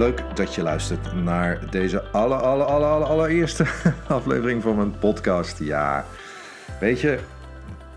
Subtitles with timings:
[0.00, 3.66] leuk dat je luistert naar deze alle, alle, alle, alle, allereerste
[4.08, 5.58] aflevering van mijn podcast.
[5.58, 6.04] Ja,
[6.80, 7.18] weet je,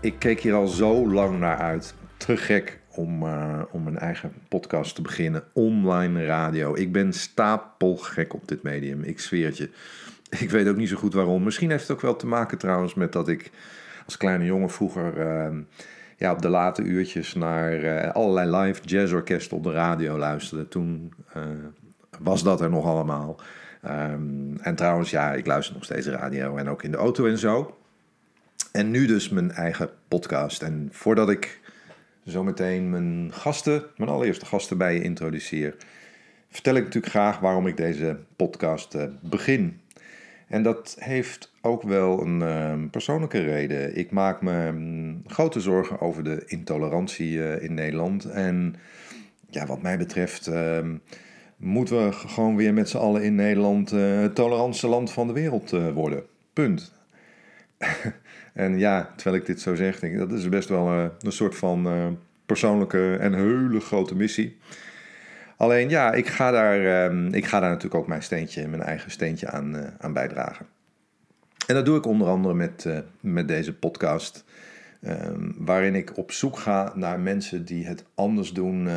[0.00, 1.94] ik keek hier al zo lang naar uit.
[2.16, 5.44] Te gek om, uh, om een eigen podcast te beginnen.
[5.52, 6.74] Online radio.
[6.74, 9.02] Ik ben stapelgek op dit medium.
[9.02, 9.70] Ik zweer het je.
[10.30, 11.42] Ik weet ook niet zo goed waarom.
[11.42, 13.50] Misschien heeft het ook wel te maken trouwens met dat ik
[14.04, 15.18] als kleine jongen vroeger...
[15.18, 15.58] Uh,
[16.16, 20.68] ja, op de late uurtjes naar uh, allerlei live jazzorkesten op de radio luisterde.
[20.68, 21.42] Toen uh,
[22.20, 23.40] was dat er nog allemaal.
[23.86, 27.38] Um, en trouwens, ja, ik luister nog steeds radio en ook in de auto en
[27.38, 27.76] zo.
[28.72, 30.62] En nu dus mijn eigen podcast.
[30.62, 31.60] En voordat ik
[32.24, 35.76] zometeen mijn gasten, mijn allereerste gasten bij je introduceer,
[36.50, 39.80] vertel ik natuurlijk graag waarom ik deze podcast uh, begin.
[40.48, 43.96] En dat heeft ook wel een uh, persoonlijke reden.
[43.96, 48.24] Ik maak me um, grote zorgen over de intolerantie uh, in Nederland.
[48.24, 48.76] En
[49.50, 50.78] ja, wat mij betreft uh,
[51.64, 55.32] moeten we gewoon weer met z'n allen in Nederland uh, het tolerantste land van de
[55.32, 56.24] wereld uh, worden.
[56.52, 56.92] Punt.
[58.52, 61.32] en ja, terwijl ik dit zo zeg, denk ik dat is best wel uh, een
[61.32, 61.88] soort van
[62.46, 64.58] persoonlijke en hele grote missie.
[65.56, 69.10] Alleen ja, ik ga daar, um, ik ga daar natuurlijk ook mijn steentje, mijn eigen
[69.10, 70.66] steentje aan, aan bijdragen.
[71.66, 72.86] En dat doe ik onder andere met,
[73.20, 74.44] met deze podcast.
[75.08, 78.88] Um, waarin ik op zoek ga naar mensen die het anders doen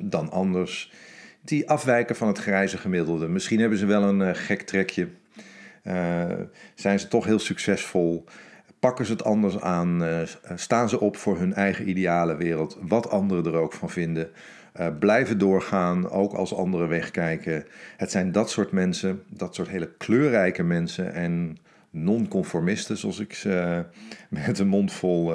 [0.00, 0.92] dan anders.
[1.44, 3.28] Die afwijken van het grijze gemiddelde.
[3.28, 5.08] Misschien hebben ze wel een gek trekje.
[6.74, 8.24] zijn ze toch heel succesvol?
[8.78, 10.02] Pakken ze het anders aan?
[10.54, 12.78] staan ze op voor hun eigen ideale wereld?
[12.80, 14.30] Wat anderen er ook van vinden.
[14.98, 17.64] Blijven doorgaan, ook als anderen wegkijken.
[17.96, 21.58] Het zijn dat soort mensen, dat soort hele kleurrijke mensen en
[21.90, 23.84] non-conformisten, zoals ik ze
[24.28, 25.34] met een mond vol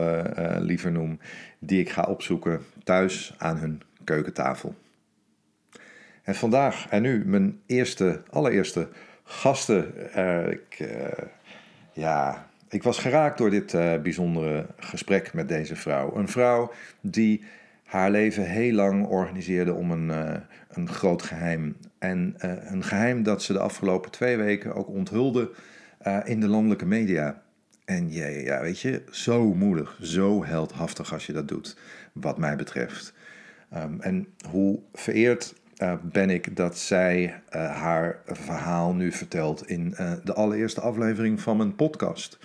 [0.59, 1.19] liever noem,
[1.59, 4.75] die ik ga opzoeken thuis aan hun keukentafel.
[6.27, 8.87] En vandaag en nu mijn eerste, allereerste
[9.23, 9.93] gasten.
[10.51, 10.89] ik,
[11.93, 13.71] ja, ik was geraakt door dit
[14.01, 16.15] bijzondere gesprek met deze vrouw.
[16.15, 16.71] Een vrouw
[17.01, 17.43] die
[17.83, 20.09] haar leven heel lang organiseerde om een,
[20.69, 21.77] een groot geheim.
[21.99, 22.35] En
[22.73, 25.51] een geheim dat ze de afgelopen twee weken ook onthulde
[26.23, 27.41] in de landelijke media.
[27.85, 31.77] En ja, ja, weet je, zo moedig, zo heldhaftig als je dat doet,
[32.13, 33.13] wat mij betreft.
[33.75, 35.53] Um, en hoe vereerd
[36.01, 42.39] ben ik dat zij haar verhaal nu vertelt in de allereerste aflevering van mijn podcast.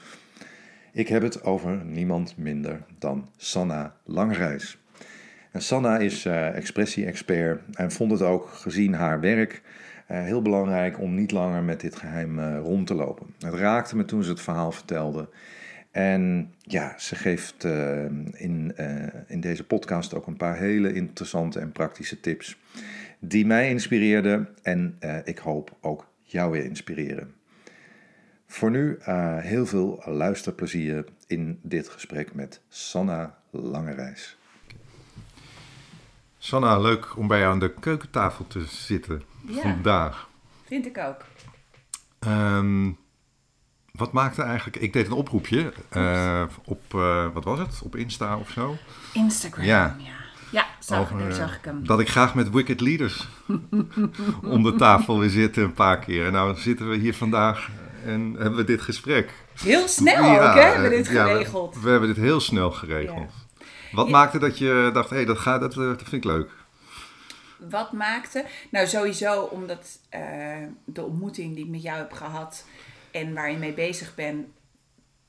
[0.93, 4.79] Ik heb het over niemand minder dan Sanna Langreis.
[5.51, 9.63] En Sanna is expressie-expert en vond het ook gezien haar werk
[10.07, 13.27] heel belangrijk om niet langer met dit geheim rond te lopen.
[13.39, 15.29] Het raakte me toen ze het verhaal vertelde.
[15.91, 17.65] En ja, ze geeft
[18.33, 18.75] in,
[19.27, 22.61] in deze podcast ook een paar hele interessante en praktische tips.
[23.25, 27.35] Die mij inspireerden en ik hoop ook jou weer inspireren.
[28.47, 28.99] Voor nu
[29.39, 34.37] heel veel luisterplezier in dit gesprek met Sanna Langereis.
[36.39, 40.29] Sanna, leuk om bij jou aan de keukentafel te zitten ja, vandaag.
[40.65, 41.25] Vind ik ook.
[42.29, 42.99] Um,
[43.93, 44.77] wat maakte eigenlijk...
[44.77, 47.83] Ik deed een oproepje uh, op, uh, wat was het?
[47.83, 48.77] Op Insta of zo?
[49.13, 49.97] Instagram, ja.
[49.99, 50.22] Ja,
[50.53, 51.87] ja zag, Over, zag ik hem.
[51.87, 53.29] Dat ik graag met Wicked Leaders
[54.55, 56.27] om de tafel wil zitten een paar keer.
[56.27, 57.69] En nou zitten we hier vandaag
[58.05, 59.33] en hebben we dit gesprek.
[59.63, 60.61] Heel snel ja, ook, hè?
[60.61, 61.75] Hebben we dit geregeld.
[61.75, 63.33] We, we, hebben dit heel snel geregeld.
[63.93, 66.51] Wat maakte dat je dacht, hé, hey, dat, gaat, dat, dat vind ik leuk?
[67.71, 68.45] Wat maakte?
[68.71, 72.65] Nou, sowieso omdat uh, de ontmoeting die ik met jou heb gehad
[73.11, 74.47] en waar je mee bezig bent,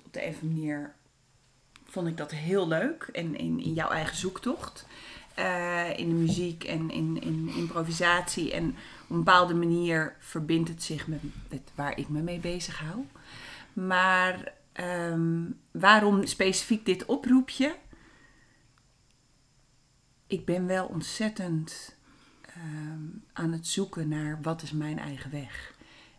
[0.05, 0.93] op de een of andere manier
[1.85, 3.09] vond ik dat heel leuk.
[3.11, 4.85] En in, in jouw eigen zoektocht.
[5.39, 8.53] Uh, in de muziek en in, in improvisatie.
[8.53, 8.69] En
[9.03, 13.05] op een bepaalde manier verbindt het zich met, met waar ik me mee bezig hou.
[13.73, 14.53] Maar
[15.11, 17.75] um, waarom specifiek dit oproepje?
[20.33, 21.95] ik ben wel ontzettend
[22.57, 25.73] um, aan het zoeken naar wat is mijn eigen weg.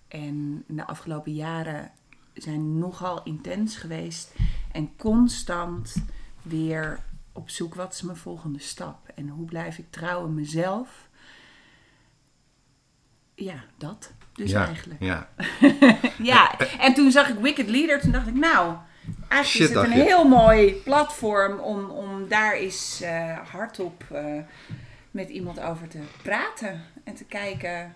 [0.09, 1.91] En de afgelopen jaren
[2.35, 4.35] zijn nogal intens geweest
[4.73, 6.05] en constant
[6.43, 11.09] weer op zoek wat is mijn volgende stap en hoe blijf ik trouw aan mezelf.
[13.35, 15.03] Ja, dat dus ja, eigenlijk.
[15.03, 15.29] Ja.
[16.33, 18.77] ja, en toen zag ik Wicked Leader, toen dacht ik nou,
[19.29, 24.43] Eigenlijk Shit, is het een heel mooi platform om, om daar eens uh, hardop uh,
[25.11, 26.83] met iemand over te praten.
[27.05, 27.95] En te kijken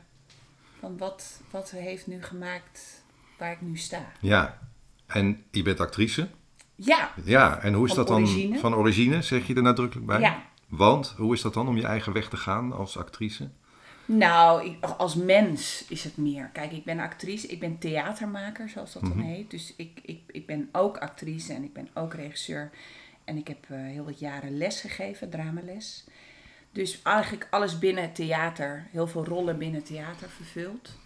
[0.78, 3.02] van wat, wat heeft nu gemaakt
[3.38, 4.12] waar ik nu sta.
[4.20, 4.58] Ja,
[5.06, 6.28] en je bent actrice?
[6.80, 7.10] Ja.
[7.24, 8.58] Ja, en hoe is van dat dan origine.
[8.58, 10.20] van origine, zeg je er nadrukkelijk bij?
[10.20, 10.42] Ja.
[10.68, 13.48] Want, hoe is dat dan om je eigen weg te gaan als actrice?
[14.04, 16.50] Nou, ik- als mens is het meer.
[16.52, 19.12] Kijk, ik ben actrice, ik ben theatermaker, zoals dat Mhm.
[19.16, 19.50] dan heet.
[19.50, 22.70] Dus ik, ik, ik ben ook actrice en ik ben ook regisseur.
[23.24, 26.04] En ik heb eh, heel wat jaren les gegeven, dramales.
[26.72, 30.96] Dus eigenlijk alles binnen het theater, heel veel rollen binnen theater vervuld.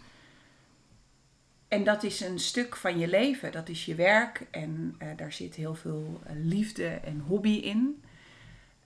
[1.73, 4.47] En dat is een stuk van je leven, dat is je werk.
[4.51, 8.03] En eh, daar zit heel veel eh, liefde en hobby in.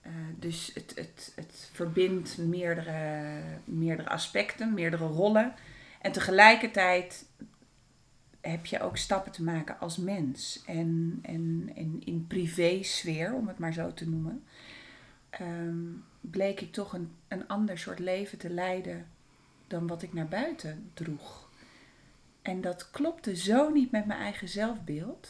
[0.01, 5.53] Eh, dus het, het, het verbindt meerdere, meerdere aspecten, meerdere rollen.
[6.01, 7.25] En tegelijkertijd
[8.41, 10.63] heb je ook stappen te maken als mens.
[10.65, 14.43] En, en, en in privésfeer, om het maar zo te noemen,
[15.29, 15.85] ehm,
[16.21, 19.07] bleek ik toch een, een ander soort leven te leiden
[19.67, 21.46] dan wat ik naar buiten droeg.
[22.47, 25.29] En dat klopte zo niet met mijn eigen zelfbeeld.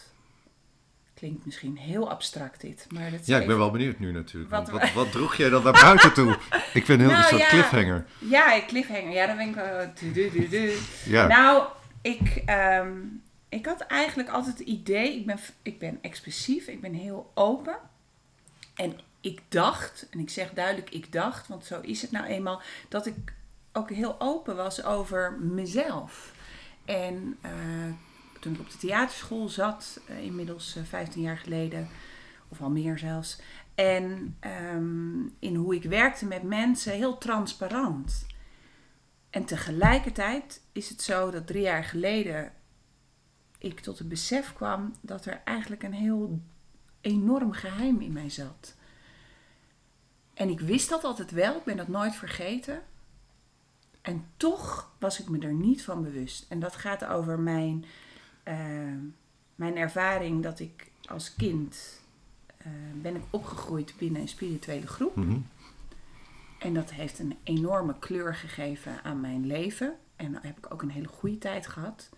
[1.14, 4.52] Klinkt misschien heel abstract dit, maar dat is Ja, ik ben wel benieuwd nu natuurlijk.
[4.70, 6.38] Wat- Wat, droeg jij dan naar buiten toe?
[6.74, 7.48] Ik vind heel Nou, een soort ja.
[7.50, 8.06] cliffhanger.
[8.20, 9.12] Ja, cliffhanger.
[9.12, 9.88] Ja, dan ben ik wel...
[10.00, 10.78] du- du- du- du.
[11.16, 11.28] Ja.
[11.28, 11.68] Nou,
[12.02, 12.92] ik, ehm,
[13.50, 15.16] ik had eigenlijk altijd het idee...
[15.20, 17.78] Ik ben, ik ben expressief, ik ben heel open.
[18.76, 21.48] En ik dacht, en ik zeg duidelijk ik dacht...
[21.48, 22.62] want zo is het nou eenmaal...
[22.90, 23.16] dat ik
[23.74, 26.36] ook heel open was over mezelf.
[26.88, 27.52] En eh,
[28.40, 30.02] toen ik op de theaterschool zat...
[30.08, 31.88] eh, inmiddels eh, 15 jaar geleden...
[32.48, 33.40] of al meer zelfs...
[33.76, 38.26] En ehm, in hoe ik werkte met mensen heel transparant.
[39.30, 42.52] En tegelijkertijd is het zo dat drie jaar geleden
[43.58, 46.42] ik tot het besef kwam dat er eigenlijk een heel
[47.02, 48.76] enorm geheim in mij zat.
[50.34, 52.82] En ik wist dat altijd wel, ik ben dat nooit vergeten.
[54.08, 56.46] En toch was ik me er niet van bewust.
[56.50, 57.86] En dat gaat over mijn,
[58.44, 58.56] eh,
[59.56, 62.02] mijn ervaring dat ik als kind
[62.58, 62.68] eh,
[63.02, 65.16] ben ik opgegroeid binnen een spirituele groep.
[65.16, 65.38] Mhm.
[66.60, 69.96] En dat heeft een enorme kleur gegeven aan mijn leven.
[70.16, 72.10] En dan heb ik ook een hele goede tijd gehad.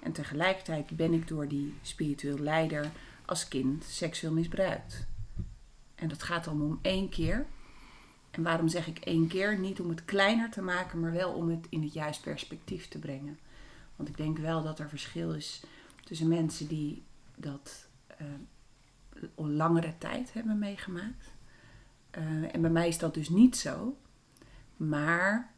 [0.00, 2.90] En tegelijkertijd ben ik door die spiritueel leider
[3.24, 5.06] als kind seksueel misbruikt.
[5.94, 7.46] En dat gaat dan om één keer.
[8.38, 9.58] En waarom zeg ik één keer?
[9.58, 12.98] Niet om het kleiner te maken, maar wel om het in het juiste perspectief te
[12.98, 13.38] brengen.
[13.96, 15.62] Want ik denk wel dat er verschil is
[16.04, 17.02] tussen mensen die
[17.36, 17.88] dat
[19.36, 21.32] een langere tijd hebben meegemaakt.
[22.10, 23.96] Eh, en bij mij is dat dus niet zo.
[24.76, 25.52] Maar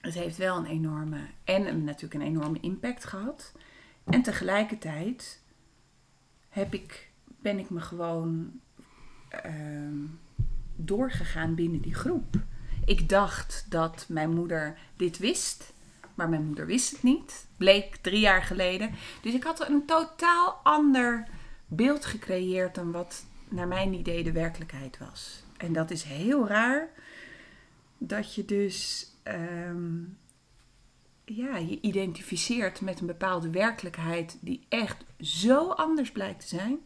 [0.00, 3.52] het heeft wel een enorme en natuurlijk een enorme impact gehad.
[4.04, 5.42] En tegelijkertijd
[6.48, 8.60] heb ik, ben ik me gewoon
[9.28, 10.04] ehm,
[10.78, 12.36] doorgegaan binnen die groep.
[12.84, 15.72] Ik dacht dat mijn moeder dit wist,
[16.14, 17.46] maar mijn moeder wist het niet.
[17.56, 18.90] Bleek drie jaar geleden.
[19.22, 21.26] Dus ik had een totaal ander
[21.66, 25.42] beeld gecreëerd dan wat naar mijn idee de werkelijkheid was.
[25.56, 26.88] En dat is heel raar
[27.98, 30.00] dat je dus ehm,
[31.24, 36.78] ja, je identificeert met een bepaalde werkelijkheid die echt zo anders blijkt te zijn.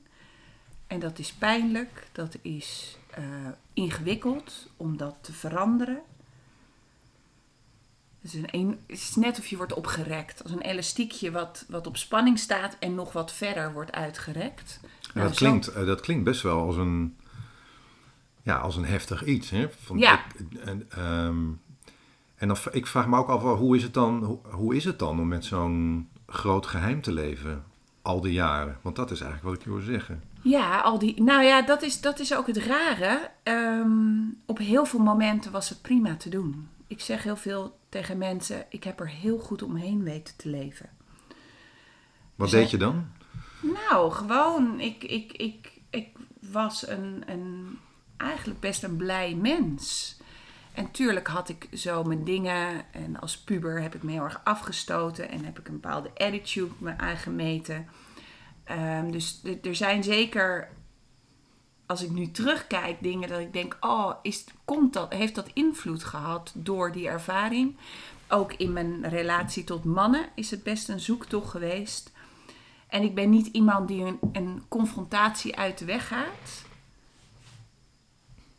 [0.87, 3.25] En dat is pijnlijk, dat is eh,
[3.73, 6.01] ingewikkeld om dat te veranderen.
[8.21, 10.43] Het is, een, het is net of je wordt opgerekt.
[10.43, 14.81] Als een elastiekje wat, wat op spanning staat en nog wat verder wordt uitgerekt.
[15.15, 17.17] Nou, dat, zo- klinkt, eh, dat klinkt best wel als een,
[18.43, 19.51] ja, als een heftig iets.
[19.51, 19.71] Hè?
[19.71, 20.25] Van, Ja.
[20.39, 21.41] ik- en ehm,
[22.37, 24.85] en dan, ik vraag me ook af, wel, hoe is het dan, hoe, hoe is
[24.85, 27.65] het dan om met zo'n groot geheim te leven?
[28.03, 28.79] Al die jaren.
[28.83, 30.23] Want dat is eigenlijk wat ik je hoor zeggen.
[30.43, 31.23] Ja, al die.
[31.23, 33.31] Nou ja, dat is, dat is ook het rare.
[33.43, 36.69] Ehm, op heel veel momenten was het prima te doen.
[36.87, 40.91] Ik zeg heel veel tegen mensen: ik heb er heel goed omheen weten te leven.
[42.35, 43.07] Wat Zij- deed je dan?
[43.61, 44.81] Nou, gewoon.
[44.81, 46.09] Ik, ik, ik, ik
[46.41, 47.79] was een, een,
[48.17, 50.17] eigenlijk best een blij mens.
[50.73, 52.93] En tuurlijk had ik zo mijn dingen.
[52.93, 55.29] En als puber heb ik me heel erg afgestoten.
[55.31, 57.87] En heb ik een bepaalde attitude me aangemeten.
[58.65, 60.69] Ehm, dus er zijn zeker,
[61.87, 66.05] als ik nu terugkijk, dingen dat ik denk: oh, is, komt dat, heeft dat invloed
[66.05, 67.77] gehad door die ervaring?
[68.29, 72.13] Ook in mijn relatie tot mannen is het best een zoektocht geweest.
[72.87, 76.65] En ik ben niet iemand die een, confrontatie uit de weg gaat.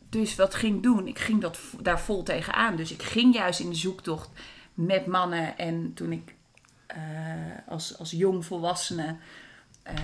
[0.08, 1.06] Dus wat ging ik doen?
[1.06, 2.76] Ik ging dat, daar vol tegenaan.
[2.76, 4.30] Dus ik ging juist in de zoektocht
[4.74, 5.58] met mannen.
[5.58, 6.34] En toen ik
[6.86, 6.98] eh,
[7.68, 9.16] als, als jong volwassene
[9.84, 9.94] eh,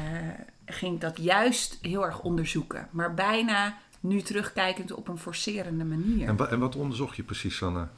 [0.66, 2.88] ging ik dat juist heel erg onderzoeken.
[2.90, 6.28] Maar bijna nu terugkijkend op een forcerende manier.
[6.28, 7.88] En, en wat onderzocht je precies, Sanne?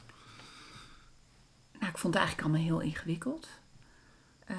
[1.79, 3.47] Nou, ik vond het eigenlijk allemaal heel ingewikkeld.
[4.45, 4.57] Ehm,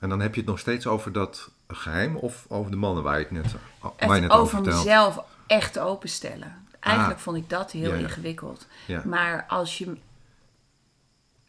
[0.00, 3.18] En dan heb je het nog steeds over dat geheim of over de mannen waar
[3.18, 6.66] je het net, waar je net over over mezelf echt openstellen.
[6.80, 7.22] Eigenlijk Ah.
[7.24, 8.00] vond ik dat heel Ja, ja.
[8.00, 8.66] ingewikkeld.
[8.86, 9.02] Ja.
[9.04, 9.96] Maar als je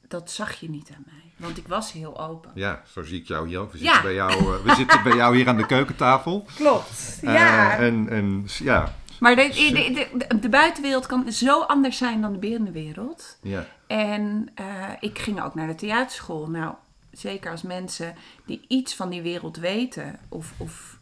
[0.08, 1.31] dat zag je niet aan mij.
[1.42, 2.52] Want ik was heel open.
[2.54, 3.72] Ja, zo zie ik jou hier ook.
[3.72, 3.84] We Ja.
[3.84, 6.46] zitten, bij, jou, eh, we zitten bij jou hier aan de keukentafel.
[6.56, 7.20] Klopt.
[7.22, 7.78] Eh, Ja.
[7.78, 12.40] en, en ja, maar de, de, de, de buitenwereld kan zo anders zijn dan de
[12.40, 13.38] binnenwereld.
[13.42, 13.66] ja.
[13.88, 14.66] En eh,
[15.00, 16.50] ik ging ook naar de theaterschool.
[16.50, 16.74] Nou,
[17.12, 21.00] zeker als mensen die iets van die wereld weten of, of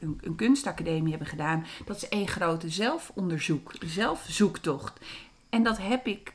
[0.00, 4.92] een, een kunstacademie hebben gedaan, dat is één grote zelfonderzoek, zelfzoektocht.
[5.50, 6.32] En dat heb ik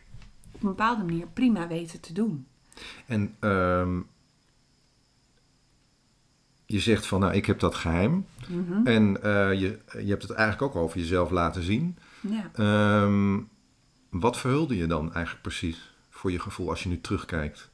[0.51, 2.47] op een bepaalde manier prima weten te doen.
[3.05, 3.99] En ehm,
[6.65, 8.25] je zegt van, nou, ik heb dat geheim.
[8.47, 8.87] Mhm.
[8.87, 11.97] En eh, je, je hebt het eigenlijk ook over jezelf laten zien.
[12.21, 12.49] Ja.
[12.53, 13.39] Ehm,
[14.09, 17.71] wat verhulde je dan eigenlijk precies voor je gevoel als je nu terugkijkt?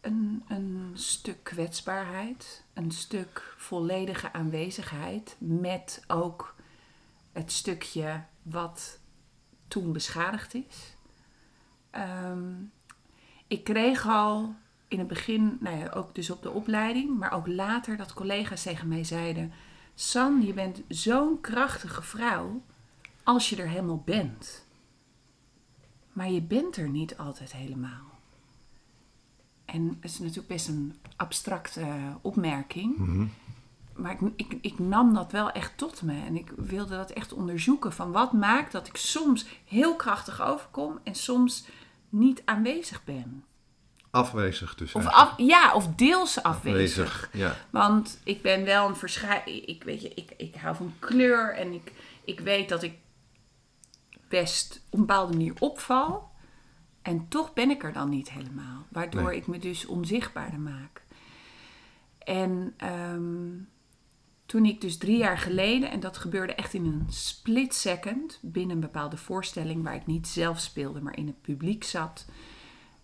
[0.00, 6.54] Een, een stuk kwetsbaarheid, een stuk volledige aanwezigheid met ook
[7.32, 8.98] het stukje wat
[9.68, 10.96] toen beschadigd is.
[11.90, 12.52] Ehm,
[13.46, 14.54] ik kreeg al
[14.88, 18.62] in het begin, nou ja, ook dus op de opleiding, maar ook later dat collega's
[18.62, 19.52] tegen mij zeiden:
[19.94, 22.62] San, je bent zo'n krachtige vrouw
[23.22, 24.64] als je er helemaal bent.
[26.12, 28.04] Maar je bent er niet altijd helemaal.
[29.64, 31.86] En het is natuurlijk best een abstracte
[32.20, 32.96] opmerking.
[33.92, 36.24] Maar ik, ik, ik nam dat wel echt tot me.
[36.24, 37.92] En ik wilde dat echt onderzoeken.
[37.92, 41.64] Van wat maakt dat ik soms heel krachtig overkom en soms
[42.08, 43.44] niet aanwezig ben.
[44.10, 47.28] Afwezig dus Of af, ja, of deels afwezig.
[47.32, 47.56] ja.
[47.70, 49.66] Want ik ben wel een verschijning.
[49.66, 51.92] Ik, weet je, ik, ik hou van kleur en ik,
[52.24, 52.94] ik weet dat ik
[54.28, 56.30] best op een bepaalde manier opval.
[57.02, 58.86] En toch ben ik er dan niet helemaal.
[58.88, 59.36] Waardoor Nee.
[59.36, 61.02] ik me dus onzichtbaarder maak.
[62.18, 63.52] En ehm,
[64.46, 68.74] toen ik dus drie jaar geleden, en dat gebeurde echt in een split second, binnen
[68.74, 72.26] een bepaalde voorstelling waar ik niet zelf speelde, maar in het publiek zat,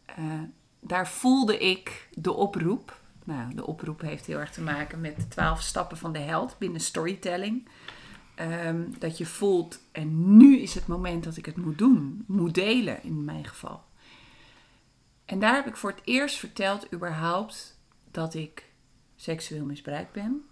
[0.05, 0.41] eh,
[0.81, 3.01] daar voelde ik de oproep.
[3.25, 6.59] Nou, de oproep heeft heel erg te maken met de twaalf stappen van de held
[6.59, 7.69] binnen storytelling.
[8.35, 12.55] Ehm, dat je voelt, en nu is het moment dat ik het moet doen, moet
[12.55, 13.83] delen in mijn geval.
[15.25, 17.81] En daar heb ik voor het eerst verteld überhaupt
[18.11, 18.71] dat ik
[19.17, 20.45] seksueel misbruikt ben.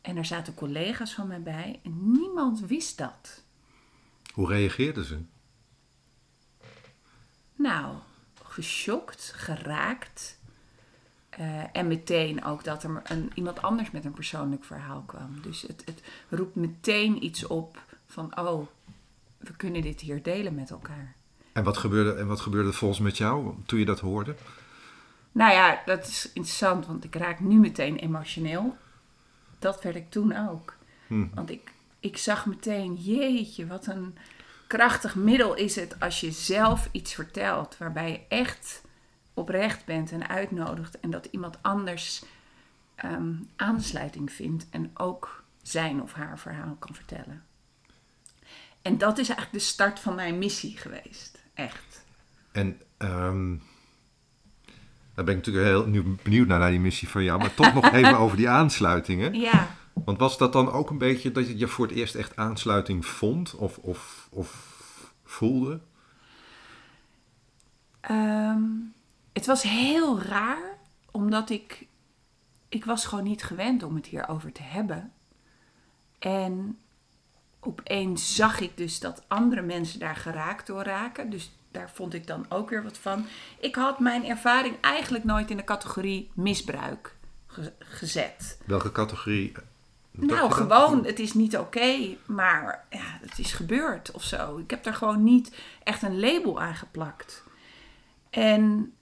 [0.00, 3.42] En er zaten collega's van mij bij en niemand wist dat.
[4.32, 5.18] Hoe reageerden ze?
[7.54, 7.96] Nou,
[8.42, 10.38] geschokt, geraakt.
[11.30, 15.40] Eh, en meteen ook dat er een, iemand anders met een persoonlijk verhaal kwam.
[15.42, 18.66] Dus het, het roept meteen iets op van, oh,
[19.38, 21.14] we kunnen dit hier delen met elkaar.
[21.52, 24.34] En wat gebeurde, en wat gebeurde volgens met jou toen je dat hoorde?
[25.32, 28.76] Nou ja, dat is interessant, want ik raak nu meteen emotioneel.
[29.60, 30.76] Dat werd ik toen ook.
[31.06, 31.26] Hm.
[31.34, 34.16] Want ik, ik zag meteen, jeetje, wat een
[34.66, 37.78] krachtig middel is het als je zelf iets vertelt.
[37.78, 38.82] Waarbij je echt
[39.34, 41.00] oprecht bent en uitnodigt.
[41.00, 42.22] En dat iemand anders
[42.94, 47.44] ehm, aansluiting vindt en ook zijn of haar verhaal kan vertellen.
[48.82, 51.38] En dat is eigenlijk de start van mijn missie geweest.
[51.54, 52.04] Echt.
[52.52, 53.56] En ehm
[55.20, 57.38] daar ben ik natuurlijk heel nu benieuwd naar, naar die missie van jou.
[57.38, 59.34] Maar toch nog even over die aansluitingen.
[59.34, 59.76] Ja.
[59.92, 63.54] Want was dat dan ook een beetje dat je voor het eerst echt aansluiting vond
[63.54, 65.80] of, of, of voelde?
[68.00, 68.62] Ehm,
[69.32, 70.78] het was heel raar,
[71.10, 71.86] omdat ik...
[72.68, 75.12] Ik was gewoon niet gewend om het hierover te hebben.
[76.18, 76.78] En
[77.60, 81.30] opeens zag ik dus dat andere mensen daar geraakt door raken.
[81.30, 83.26] Dus daar vond ik dan ook weer wat van.
[83.60, 88.58] Ik had mijn ervaring eigenlijk nooit in de categorie misbruik ge- gezet.
[88.66, 89.52] Welke categorie?
[90.10, 94.58] Nou, gewoon, het is niet oké, maar ja, het is gebeurd of zo.
[94.58, 97.44] Ik heb daar gewoon niet echt een label aan geplakt.
[98.30, 98.92] En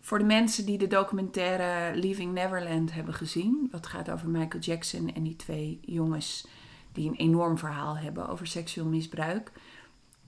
[0.00, 5.14] voor de mensen die de documentaire Leaving Neverland hebben gezien, wat gaat over Michael Jackson
[5.14, 6.46] en die twee jongens
[6.92, 9.50] die een enorm verhaal hebben over seksueel misbruik.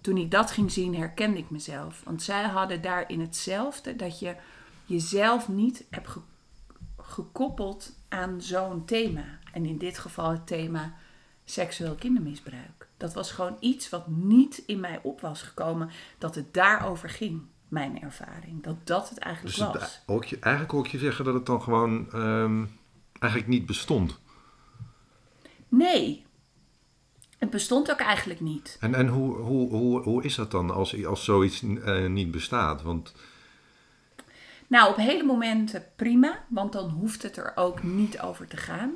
[0.07, 2.03] Toen ik dat ging zien, herkende ik mezelf.
[2.05, 4.37] Want zij hadden daarin hetzelfde, dat je
[4.85, 6.21] jezelf niet hebt ge-
[6.99, 9.25] gekoppeld aan zo'n thema.
[9.53, 10.95] En in dit geval het thema
[11.45, 12.89] seksueel kindermisbruik.
[12.97, 17.43] Dat was gewoon iets wat niet in mij op was gekomen, dat het daarover ging,
[17.69, 18.63] mijn ervaring.
[18.63, 19.75] Dat dat het eigenlijk Dus was.
[19.83, 22.65] het, ook je, eigenlijk hoor ik je zeggen dat het dan gewoon ehm,
[23.19, 24.19] eigenlijk niet bestond.
[25.69, 26.26] Nee,
[27.47, 28.77] het bestond ook eigenlijk niet.
[28.81, 32.83] En, en hoe, hoe, hoe, hoe is dat dan als, als zoiets eh, niet bestaat?
[32.83, 33.15] Want
[34.67, 38.95] Nou, op hele momenten prima, want dan hoeft het er ook niet over te gaan.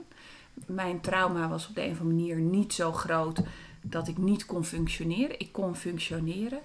[0.67, 3.41] Mijn trauma was op de een of andere manier niet zo groot
[3.83, 5.39] dat ik niet kon functioneren.
[5.39, 6.61] Ik kon functioneren.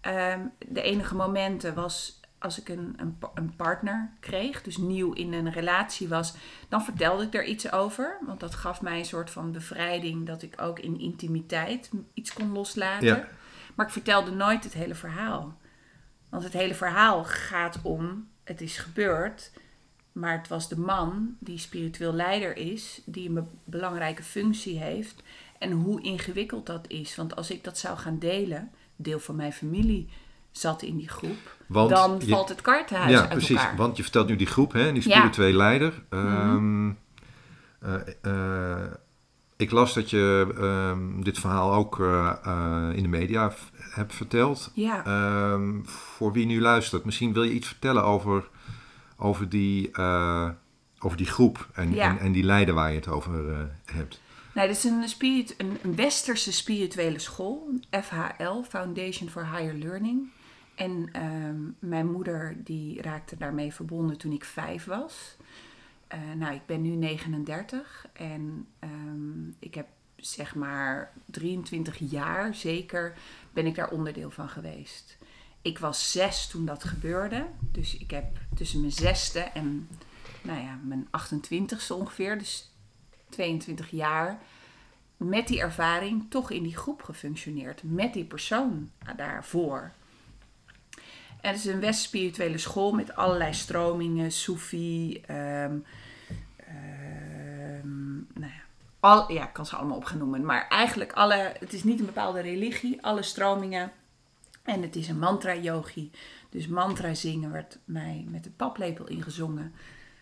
[0.00, 5.32] Ehm, de enige momenten was als ik een, een, een partner kreeg, dus nieuw in
[5.32, 6.34] een relatie was,
[6.68, 8.18] dan vertelde ik er iets over.
[8.26, 12.52] Want dat gaf mij een soort van bevrijding dat ik ook in intimiteit iets kon
[12.52, 13.06] loslaten.
[13.06, 13.28] Ja.
[13.74, 15.58] Maar ik vertelde nooit het hele verhaal.
[16.28, 19.52] Want het hele verhaal gaat om, het is gebeurd,
[20.12, 25.22] maar het was de man die spiritueel leider is, die een be- belangrijke functie heeft.
[25.58, 27.16] En hoe ingewikkeld dat is.
[27.16, 30.08] Want als ik dat zou gaan delen, deel van mijn familie
[30.52, 33.56] zat in die groep, Want dan je- valt het kaartenhuis ja, uit precies.
[33.56, 33.76] elkaar.
[33.76, 35.14] Want je vertelt nu die groep, hè, die Ja.
[35.16, 36.02] spirituele leider.
[36.08, 36.90] Ehm,
[37.80, 38.90] eh, eh,
[39.56, 44.70] ik las dat je ehm, dit verhaal ook eh, in de media hebt verteld.
[44.74, 45.04] Ja.
[45.04, 48.48] Ehm, voor wie nu luistert, misschien wil je iets vertellen over,
[49.16, 49.90] over, die,
[50.98, 52.08] over die groep en, Ja.
[52.08, 53.30] en, en die leider waar je het over
[53.84, 54.20] hebt.
[54.54, 57.68] Nee, dit is een, spirit, een, westerse spirituele school,
[58.02, 60.30] FHL, Foundation for Higher Learning.
[60.74, 65.36] En ehm, mijn moeder die raakte daarmee verbonden toen ik vijf was.
[66.06, 69.86] Eh, nou, ik ben nu 39 en ehm, ik heb
[70.16, 73.14] zeg maar 23 jaar zeker
[73.52, 75.18] ben ik daar onderdeel van geweest.
[75.62, 79.88] Ik was zes toen dat gebeurde, dus ik heb tussen mijn zesde en
[80.42, 82.70] nou ja, mijn 28ste ongeveer, dus
[83.28, 84.38] 22 jaar
[85.16, 87.82] met die ervaring toch in die groep gefunctioneerd.
[87.82, 89.92] Met die persoon daarvoor.
[91.42, 95.20] En het is een west-spirituele school met allerlei stromingen, Soefi.
[95.26, 95.74] ehm
[96.56, 98.62] ehm, nou ja,
[99.00, 100.44] al, ja, ik kan ze allemaal op gaan noemen.
[100.44, 103.92] Maar eigenlijk alle, het is niet een bepaalde religie, alle stromingen.
[104.62, 106.10] En het is een mantra-yogi.
[106.50, 109.72] Dus mantra zingen werd mij met de paplepel ingezongen.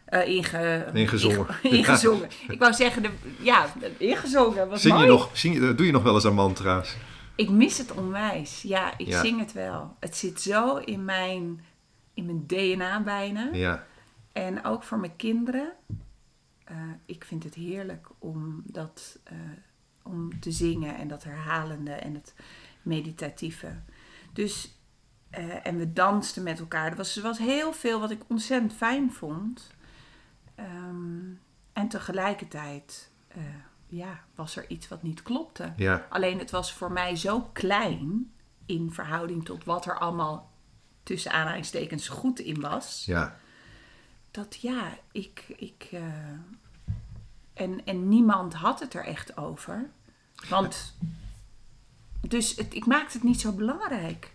[0.04, 1.46] Eh, inge, Ingezongen.
[1.62, 2.28] inge- ingezongen.
[2.48, 3.10] Ik wou zeggen, de,
[3.40, 4.68] ja, ingezongen.
[4.68, 6.96] Was Zing je nog, zing, doe je nog wel eens aan mantra's?
[7.40, 8.62] Ik mis het onwijs.
[8.62, 9.20] Ja, ik Ja.
[9.20, 9.96] zing het wel.
[10.00, 11.64] Het zit zo in mijn,
[12.14, 13.48] in mijn DNA bijna.
[13.52, 13.86] Ja,
[14.32, 15.72] En ook voor mijn kinderen.
[16.64, 16.76] Eh,
[17.06, 19.36] ik vind het heerlijk om dat eh,
[20.02, 22.34] om te zingen en dat herhalende en het
[22.82, 23.80] meditatieve.
[24.32, 24.78] Dus,
[25.30, 26.90] eh, en we dansten met elkaar.
[26.90, 29.70] Er was, er was heel veel wat ik ontzettend fijn vond.
[30.54, 31.32] Ehm,
[31.72, 33.10] en tegelijkertijd
[33.90, 35.72] ja, was er iets wat niet klopte.
[35.76, 38.32] ja, Alleen het was voor mij zo klein
[38.66, 40.50] in verhouding tot wat er allemaal
[41.02, 43.02] tussen aanhalingstekens goed in was.
[43.06, 43.38] ja.
[44.30, 45.44] Dat ja, ik.
[45.56, 46.02] ik eh,
[47.52, 49.90] en, en niemand had het er echt over.
[50.48, 50.96] Want.
[52.28, 54.32] Dus het, ik maakte het niet zo belangrijk.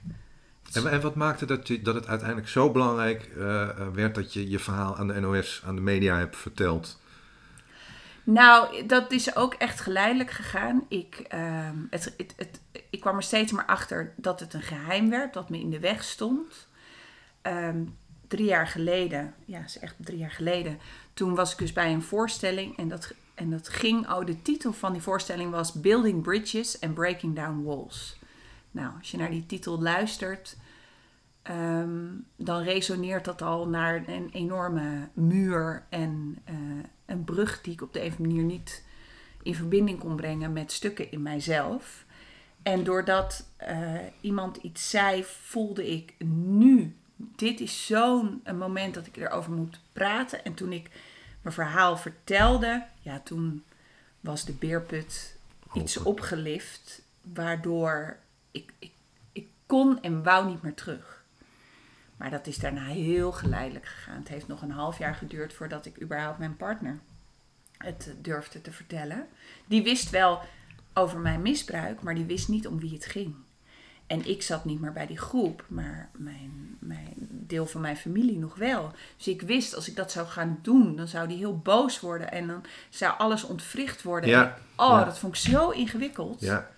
[0.74, 4.50] En, en wat maakte dat, je, dat het uiteindelijk zo belangrijk eh, werd dat je
[4.50, 7.00] je verhaal aan de NOS, aan de media hebt verteld?
[8.26, 10.86] Nou, dat is ook echt geleidelijk gegaan.
[10.88, 11.26] Ik,
[11.90, 12.60] het, het, het,
[12.90, 15.80] ik kwam er steeds maar achter dat het een geheim werd, dat me in de
[15.80, 16.68] weg stond.
[17.42, 17.84] Ehm,
[18.28, 20.80] drie jaar geleden, ja, is echt drie jaar geleden,
[21.14, 24.74] toen was ik dus bij een voorstelling en dat, en dat ging, oh, de titel
[24.74, 28.20] van die voorstelling was Building Bridges and Breaking Down Walls.
[28.72, 30.58] Nou, als je naar die titel luistert,
[31.46, 36.56] ehm, dan resoneert dat al naar een enorme muur en eh,
[37.06, 38.84] een brug die ik op de een of andere manier niet
[39.44, 42.06] in verbinding kon brengen met stukken in mijzelf.
[42.64, 49.18] En doordat eh, iemand iets zei, voelde ik nu, dit is zo'n moment dat ik
[49.18, 50.44] erover moet praten.
[50.44, 50.90] En toen ik
[51.42, 53.64] mijn verhaal vertelde, ja, toen
[54.20, 55.38] was de beerput
[55.74, 57.02] iets opgelift,
[57.34, 58.18] waardoor
[58.52, 58.92] ik, ik,
[59.32, 61.15] ik kon en wou niet meer terug.
[62.18, 64.20] Maar dat is daarna heel geleidelijk gegaan.
[64.20, 67.00] Het heeft nog een half jaar geduurd voordat ik überhaupt mijn partner
[67.78, 69.28] het durfde te vertellen.
[69.66, 70.40] Die wist wel
[70.94, 73.36] over mijn misbruik, maar die wist niet om wie het ging.
[74.08, 78.38] En ik zat niet meer bij die groep, maar mijn, mijn deel van mijn familie
[78.38, 78.92] nog wel.
[79.18, 82.32] Dus ik wist, als ik dat zou gaan doen, dan zou die heel boos worden
[82.32, 84.30] en dan zou alles ontwricht worden.
[84.30, 85.04] Ja, En- oh, ja.
[85.04, 86.42] dat vond ik zo ingewikkeld.
[86.42, 86.70] Ja.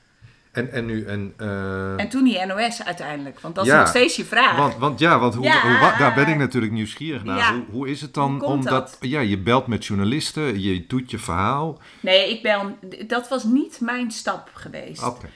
[0.57, 4.15] En, en nu, en, eh, En toen die NOS uiteindelijk, want dat is nog steeds
[4.15, 4.57] je vraag.
[4.57, 5.61] want, want ja, want hoe, Ja.
[5.61, 7.37] hoe daar ben ik natuurlijk nieuwsgierig naar.
[7.37, 7.53] Ja.
[7.53, 8.43] Hoe, hoe is het dan?
[8.43, 8.97] Omdat dat?
[8.99, 11.79] ja, je belt met journalisten, je doet je verhaal.
[11.99, 12.75] Nee, ik ben,
[13.07, 15.03] dat was niet mijn stap geweest.
[15.03, 15.27] Oké.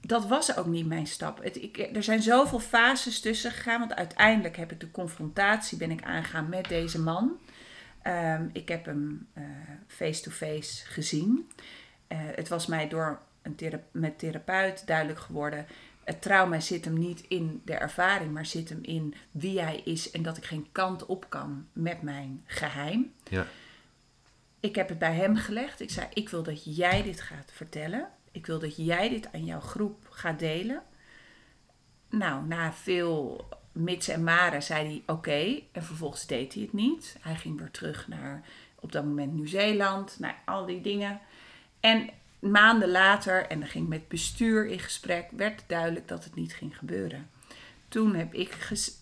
[0.00, 1.42] Dat was ook niet mijn stap.
[1.42, 3.78] Het, ik, er zijn zoveel fases tussen gegaan.
[3.78, 7.32] Want uiteindelijk heb ik de confrontatie ben ik aangegaan met deze man.
[8.02, 9.42] Ehm, ik heb hem eh,
[9.86, 11.50] face-to-face gezien.
[12.06, 15.66] Eh, het was mij door een thera- met therapeut duidelijk geworden.
[16.04, 20.10] Het trauma zit hem niet in de ervaring, maar zit hem in wie hij is
[20.10, 23.12] en dat ik geen kant op kan met mijn geheim.
[23.28, 23.46] Ja.
[24.60, 25.80] Ik heb het bij hem gelegd.
[25.80, 28.08] Ik zei: Ik wil dat jij dit gaat vertellen.
[28.32, 30.82] Ik wil dat jij dit aan jouw groep gaat delen.
[32.08, 35.60] nou, na veel mits en maren zei hij oké.
[35.72, 37.16] en vervolgens deed hij het niet.
[37.20, 38.42] Hij ging weer terug naar
[38.80, 40.16] op dat moment Nieuw-Zeeland.
[40.18, 41.20] naar al die dingen.
[41.80, 46.34] En maanden later, en dan ging ik met bestuur in gesprek, werd duidelijk dat het
[46.34, 47.30] niet ging gebeuren.
[47.88, 48.56] Toen heb ik,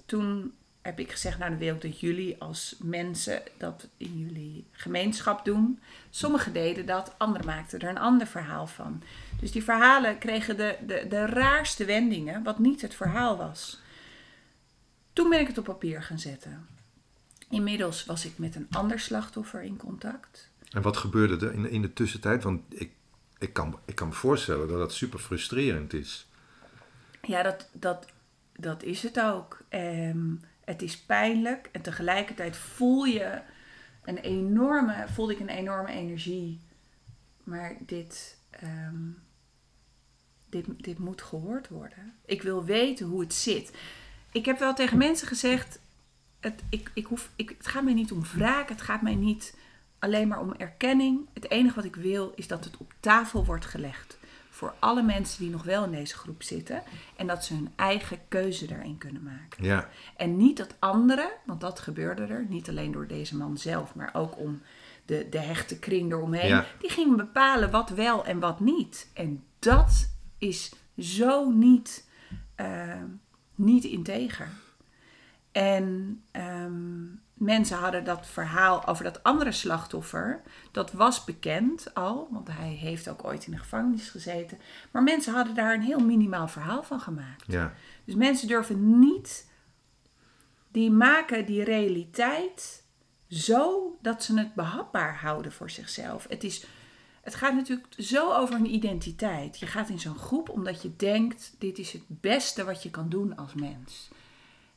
[0.07, 4.66] toen heb ik gezegd, nou dan wil ik dat jullie als mensen dat in jullie
[4.72, 5.81] gemeenschap doen.
[6.11, 9.03] Sommigen deden dat, anderen maakten er een ander verhaal van.
[9.40, 13.81] Dus die verhalen kregen de, de, de raarste wendingen, wat niet het verhaal was.
[15.12, 16.66] Toen ben ik het op papier gaan zetten.
[17.51, 20.51] Inmiddels was ik met een ander slachtoffer in contact.
[20.70, 22.42] En wat gebeurde er in, in de tussentijd?
[22.42, 22.90] Want ik,
[23.38, 26.27] ik, kan, ik kan me voorstellen dat dat super frustrerend is.
[27.22, 28.07] Ja, dat, dat,
[28.57, 29.59] dat is het ook.
[29.68, 33.40] Ehm, het is pijnlijk en tegelijkertijd voel je
[34.05, 36.61] een enorme, voelde ik een enorme energie.
[37.44, 39.11] Maar dit, ehm,
[40.48, 42.14] dit, dit moet gehoord worden.
[42.24, 43.72] Ik wil weten hoe het zit.
[44.33, 45.81] Ik heb wel tegen mensen gezegd,
[46.40, 49.57] het, ik, ik hoef, ik, het gaat mij niet om wraak, het gaat mij niet
[49.98, 51.28] alleen maar om erkenning.
[51.32, 54.18] Het enige wat ik wil is dat het op tafel wordt gelegd
[54.58, 56.82] voor alle mensen die nog wel in deze groep zitten.
[57.16, 59.64] En dat ze hun eigen keuze daarin kunnen maken.
[59.64, 63.94] Ja, En niet dat anderen, want dat gebeurde er, niet alleen door deze man zelf,
[63.94, 64.62] maar ook om
[65.04, 66.48] de, de hechte kring eromheen.
[66.48, 66.66] Ja.
[66.80, 69.11] Die gingen bepalen wat wel en wat niet.
[69.14, 72.08] En dat is zo niet,
[72.54, 73.02] eh,
[73.54, 74.48] niet integer.
[75.52, 77.04] En ehm,
[77.38, 83.09] mensen hadden dat verhaal over dat andere slachtoffer, dat was bekend al, want hij heeft
[83.09, 84.59] ook ooit in de gevangenis gezeten.
[84.90, 87.44] Maar mensen hadden daar een heel minimaal verhaal van gemaakt.
[87.46, 87.72] ja,
[88.05, 89.46] Dus mensen durven niet,
[90.68, 92.83] die maken die realiteit
[93.29, 96.27] zo dat ze het behapbaar houden voor zichzelf.
[96.29, 96.64] Het, is,
[97.22, 99.59] het gaat natuurlijk zo over een identiteit.
[99.59, 103.09] Je gaat in zo'n groep omdat je denkt, dit is het beste wat je kan
[103.09, 104.09] doen als mens.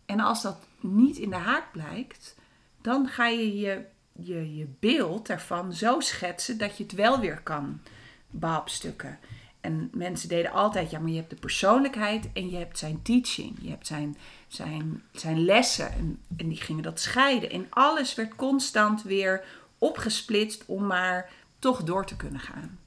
[0.05, 2.35] En als dat niet in de haak blijkt,
[2.81, 7.39] dan ga je je, je, je beeld ervan zo schetsen dat je het wel weer
[7.43, 7.81] kan
[8.29, 9.19] behapstukken.
[9.61, 13.57] En mensen deden altijd, ja, maar je hebt de persoonlijkheid en je hebt zijn teaching.
[13.61, 14.17] Je hebt zijn,
[14.47, 17.49] zijn, zijn lessen en, en die gingen dat scheiden.
[17.49, 19.43] En alles werd constant weer
[19.77, 22.79] opgesplitst om maar toch door te kunnen gaan.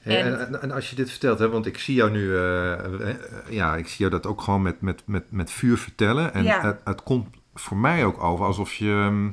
[0.00, 3.16] Hey, En- en, als je dit vertelt, hè, want ik zie jou nu, eh, eh,
[3.50, 6.34] ja, ik zie jou dat ook gewoon met, met, met, met vuur vertellen.
[6.34, 6.60] En Ja.
[6.60, 9.28] het, het komt voor mij ook over alsof je, ehm,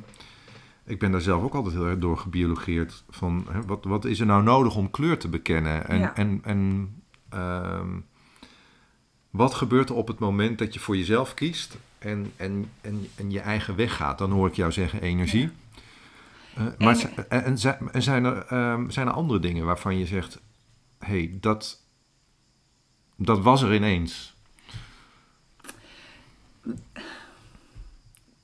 [0.84, 4.20] ik ben daar zelf ook altijd heel erg door gebiologeerd, van hè, wat, wat is
[4.20, 5.88] er nou nodig om kleur te bekennen?
[5.88, 6.14] En, Ja.
[6.14, 6.92] en, en
[7.28, 7.90] ehm,
[9.30, 13.30] wat gebeurt er op het moment dat je voor jezelf kiest en, en, en, en
[13.30, 14.18] je eigen weg gaat?
[14.18, 15.50] Dan hoor ik jou zeggen energie.
[16.54, 19.64] Eh, maar En- z- en, en zijn, en zijn, er, ehm, zijn er andere dingen
[19.64, 20.40] waarvan je zegt,
[20.98, 21.86] hé, hey, dat,
[23.16, 24.36] dat was er ineens.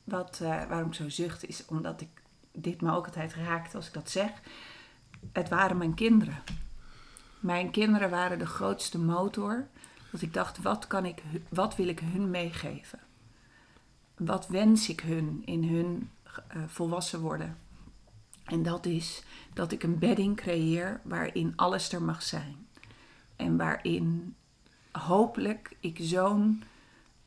[0.08, 2.08] Wat, eh, waarom ik zo zucht is omdat ik
[2.52, 4.30] dit me ook altijd raakt als ik dat zeg.
[5.32, 6.42] Het waren mijn kinderen.
[7.40, 9.66] Mijn kinderen waren de grootste motor.
[10.12, 12.98] Dat ik dacht, wat, kan ik, wat wil ik hun meegeven?
[14.16, 16.10] Wat wens ik hun in hun
[16.48, 17.58] eh, volwassen worden?
[18.44, 19.22] En dat is
[19.54, 22.66] dat ik een bedding creëer waarin alles er mag zijn.
[23.36, 24.34] En waarin
[24.92, 26.62] hopelijk ik zo'n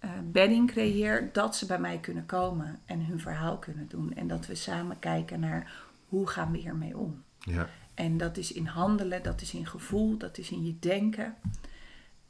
[0.02, 4.14] eh, bedding creëer dat ze bij mij kunnen komen en hun verhaal kunnen doen.
[4.14, 5.72] En dat we samen kijken naar
[6.08, 7.24] hoe gaan we hiermee om.
[7.40, 11.36] Ja, En dat is in handelen, dat is in gevoel, dat is in je denken.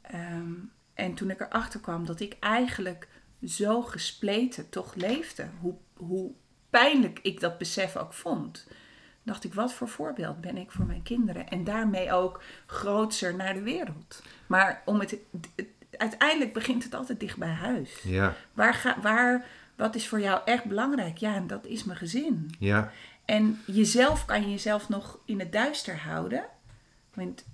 [0.00, 0.52] Ehm,
[0.94, 3.08] en toen ik erachter kwam dat ik eigenlijk
[3.44, 6.30] zo gespleten toch leefde, hoe, hoe
[6.70, 8.66] pijnlijk ik dat besef ook vond,
[9.22, 11.48] dacht ik, wat voor voorbeeld ben ik voor mijn kinderen?
[11.48, 14.22] En daarmee ook grootser naar de wereld.
[14.46, 15.10] Maar om het,
[15.54, 18.00] het- uiteindelijk begint het altijd dicht bij huis.
[18.02, 21.18] ja, Waar ga, waar, wat is voor jou echt belangrijk?
[21.18, 22.54] Ja, en dat is mijn gezin.
[22.58, 22.92] ja,
[23.24, 26.44] En jezelf kan je jezelf nog in het duister houden.
[27.14, 27.44] Want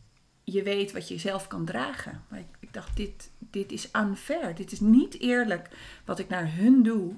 [0.44, 2.24] je weet wat je zelf kan dragen.
[2.28, 4.54] Maar ik, ik dacht, dit, dit is unfair.
[4.54, 5.68] Dit is niet eerlijk
[6.04, 7.14] wat ik naar hun doe.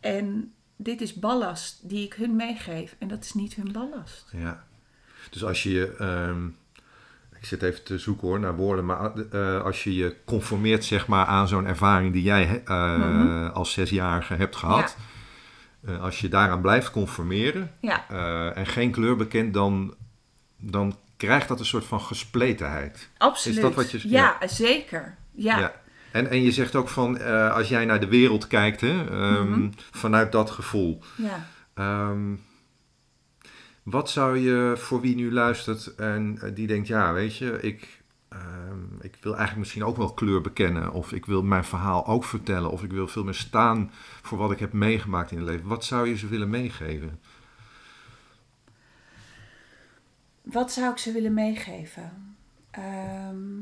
[0.00, 2.96] En dit is ballast die ik hun meegeef.
[2.98, 4.28] En dat is niet hun ballast.
[4.32, 4.64] ja.
[5.30, 6.48] Dus als je je, ehm,
[7.46, 11.26] zit even te zoeken hoor naar woorden, maar eh, als je je conformeert zeg maar
[11.26, 13.46] aan zo'n ervaring die jij Mhm.
[13.46, 14.96] als zesjarige hebt gehad,
[15.86, 18.08] eh, als je daaraan blijft conformeren Ja,
[18.54, 19.94] en geen kleur bekent, dan,
[20.58, 23.08] dan krijgt dat een soort van gespletenheid.
[23.18, 23.56] absoluut.
[23.56, 25.14] Is dat wat je- Ja, zeker.
[25.32, 25.72] Ja,
[26.10, 27.20] En, en je zegt ook van,
[27.52, 29.68] als jij naar de wereld kijkt, hè, ehm, Mhm.
[29.90, 31.02] vanuit dat gevoel.
[31.16, 31.46] ja.
[31.74, 32.34] Ehm,
[33.86, 38.02] wat zou je voor wie nu luistert en eh, die denkt, ja, weet je, ik,
[38.28, 40.92] ehm, ik wil eigenlijk misschien ook wel kleur bekennen.
[40.92, 42.70] Of ik wil mijn verhaal ook vertellen.
[42.70, 43.90] Of ik wil veel meer staan
[44.22, 45.66] voor wat ik heb meegemaakt in het leven.
[45.66, 47.20] Wat zou je ze willen meegeven?
[50.42, 52.36] Wat zou ik ze willen meegeven?
[52.70, 53.58] Ehm,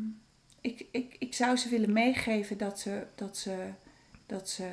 [0.61, 3.69] ik, ik, ik zou ze willen meegeven dat ze, dat, ze,
[4.27, 4.69] dat ze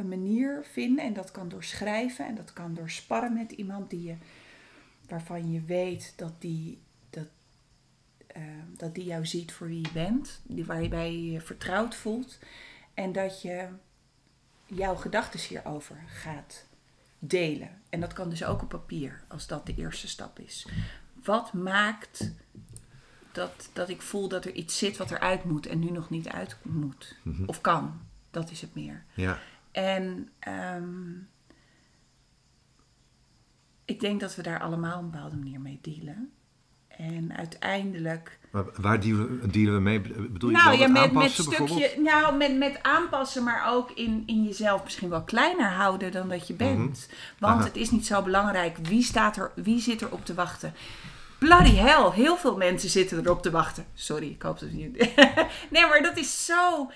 [0.00, 1.04] een manier vinden.
[1.04, 4.16] En dat kan door schrijven en dat kan door sparren met iemand die je,
[5.08, 7.26] waarvan je weet dat die, dat,
[8.26, 10.40] ehm, dat die jou ziet voor wie je bent.
[10.42, 12.38] Die, waarbij je je vertrouwd voelt.
[12.94, 13.68] En dat je
[14.66, 16.66] jouw gedachten hierover gaat
[17.18, 17.80] delen.
[17.88, 20.66] En dat kan dus ook op papier, als dat de eerste stap is.
[21.24, 22.30] Wat maakt
[23.32, 26.28] dat, dat ik voel dat er iets zit wat eruit moet en nu nog niet
[26.28, 27.16] uit moet?
[27.22, 27.44] Mhm.
[27.46, 28.00] Of kan?
[28.30, 29.04] Dat is het meer.
[29.14, 29.38] Ja,
[29.72, 31.12] En ehm,
[33.84, 36.32] ik denk dat we daar allemaal op een bepaalde manier mee dealen.
[36.88, 40.00] En uiteindelijk maar waar dealen, dealen we mee?
[40.00, 41.80] Bedoel je nou dan ja, met, met aanpassen bijvoorbeeld?
[41.80, 46.28] stukje, nou, met, met aanpassen, maar ook in, in jezelf misschien wel kleiner houden dan
[46.28, 46.78] dat je bent.
[46.78, 47.50] Want Mhm.
[47.50, 47.64] Aha.
[47.64, 50.74] het is niet zo belangrijk wie, staat er, wie zit er op te wachten.
[51.38, 53.84] Bloody hell, heel veel mensen zitten erop te wachten.
[53.94, 54.90] Sorry, ik hoop dat je.
[55.70, 56.90] nee, maar dat is zo.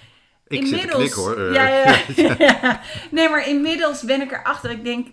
[0.46, 0.94] Ik inmiddels.
[0.94, 1.52] knikken, hoor.
[1.52, 1.98] Ja, ja,
[2.38, 2.80] ja.
[3.10, 4.70] Nee, maar inmiddels ben ik erachter.
[4.70, 5.08] Ik denk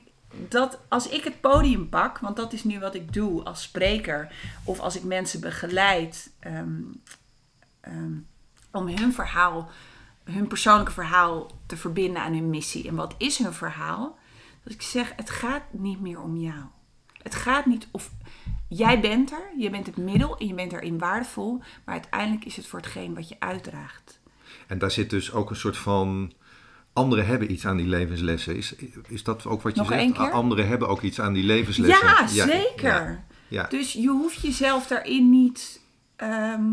[0.50, 4.34] dat als ik het podium pak, want dat is nu wat ik doe als spreker,
[4.64, 6.82] of als ik mensen begeleid ehm,
[7.82, 8.14] ehm,
[8.72, 9.70] om hun verhaal,
[10.24, 12.88] hun persoonlijke verhaal te verbinden aan hun missie.
[12.88, 14.20] En wat is hun verhaal?
[14.64, 16.64] Dat ik zeg, het gaat niet meer om jou.
[17.24, 18.12] Het gaat niet of
[18.68, 22.56] jij bent er, je bent het middel en je bent erin waardevol, maar uiteindelijk is
[22.56, 24.21] het voor hetgeen wat je uitdraagt.
[24.72, 26.34] En daar zit dus ook een soort van...
[26.94, 28.56] Anderen hebben iets aan die levenslessen.
[28.56, 28.76] Is,
[29.08, 30.32] is dat ook wat je Nog zegt?
[30.32, 32.08] Anderen hebben ook iets aan die levenslessen.
[32.08, 32.90] Ja, zeker.
[32.90, 33.68] Ja, ja.
[33.70, 35.82] Dus je hoeft jezelf daarin niet
[36.16, 36.64] ehm,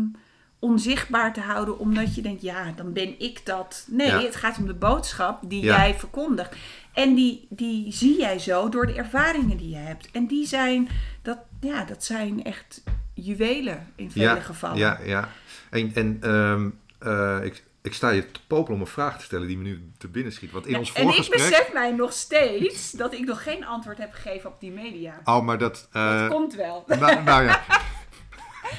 [0.59, 3.85] onzichtbaar te houden omdat je denkt, ja, dan ben ik dat.
[3.89, 6.55] Nee, het gaat om de boodschap die jij verkondigt.
[6.93, 10.11] En die, die zie jij zo door de ervaringen die je hebt.
[10.11, 10.89] En die zijn,
[11.21, 12.83] dat, ja, dat zijn echt
[13.13, 14.77] juwelen in vele ja, gevallen.
[14.77, 15.29] Ja, ja.
[15.69, 19.47] En, en ehm, eh, ik, ik sta je te popelen om een vraag te stellen
[19.47, 20.51] die me nu te binnen schiet.
[20.51, 21.49] Want in ons en ik voorgesprek...
[21.49, 25.19] besef mij nog steeds dat ik nog geen antwoord heb gegeven op die media.
[25.23, 25.87] Oh, maar dat...
[25.91, 26.83] eh, dat komt wel.
[26.99, 27.61] nou, nou ja,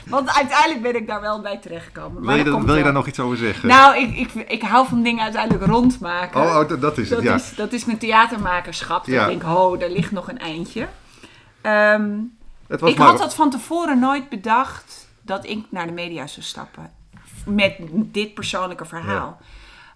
[0.06, 2.22] Want uiteindelijk ben ik daar wel bij terechtgekomen.
[2.26, 3.68] wil je, dat wil je daar nog iets over zeggen?
[3.68, 6.40] Nou, ik, ik, ik hou van dingen uiteindelijk rondmaken.
[6.40, 7.34] oh, oh, dat- dat is het, dat, ja.
[7.34, 9.06] is, dat is mijn theatermakerschap.
[9.06, 10.88] Dat ik denk, ho, daar ligt nog een eindje.
[11.60, 12.10] Ehm,
[12.66, 13.06] Het was ik maar...
[13.08, 16.92] had dat van tevoren nooit bedacht dat ik naar de media zou stappen.
[17.46, 19.40] Met dit persoonlijke verhaal.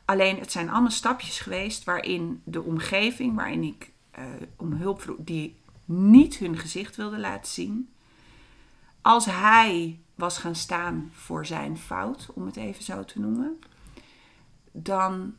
[0.05, 4.25] Alleen, het zijn allemaal stapjes geweest waarin de omgeving, waarin ik eh,
[4.57, 7.89] om hulp vroeg, die niet hun gezicht wilde laten zien.
[9.03, 13.59] Als hij was gaan staan voor zijn fout, om het even zo te noemen,
[14.73, 15.35] dan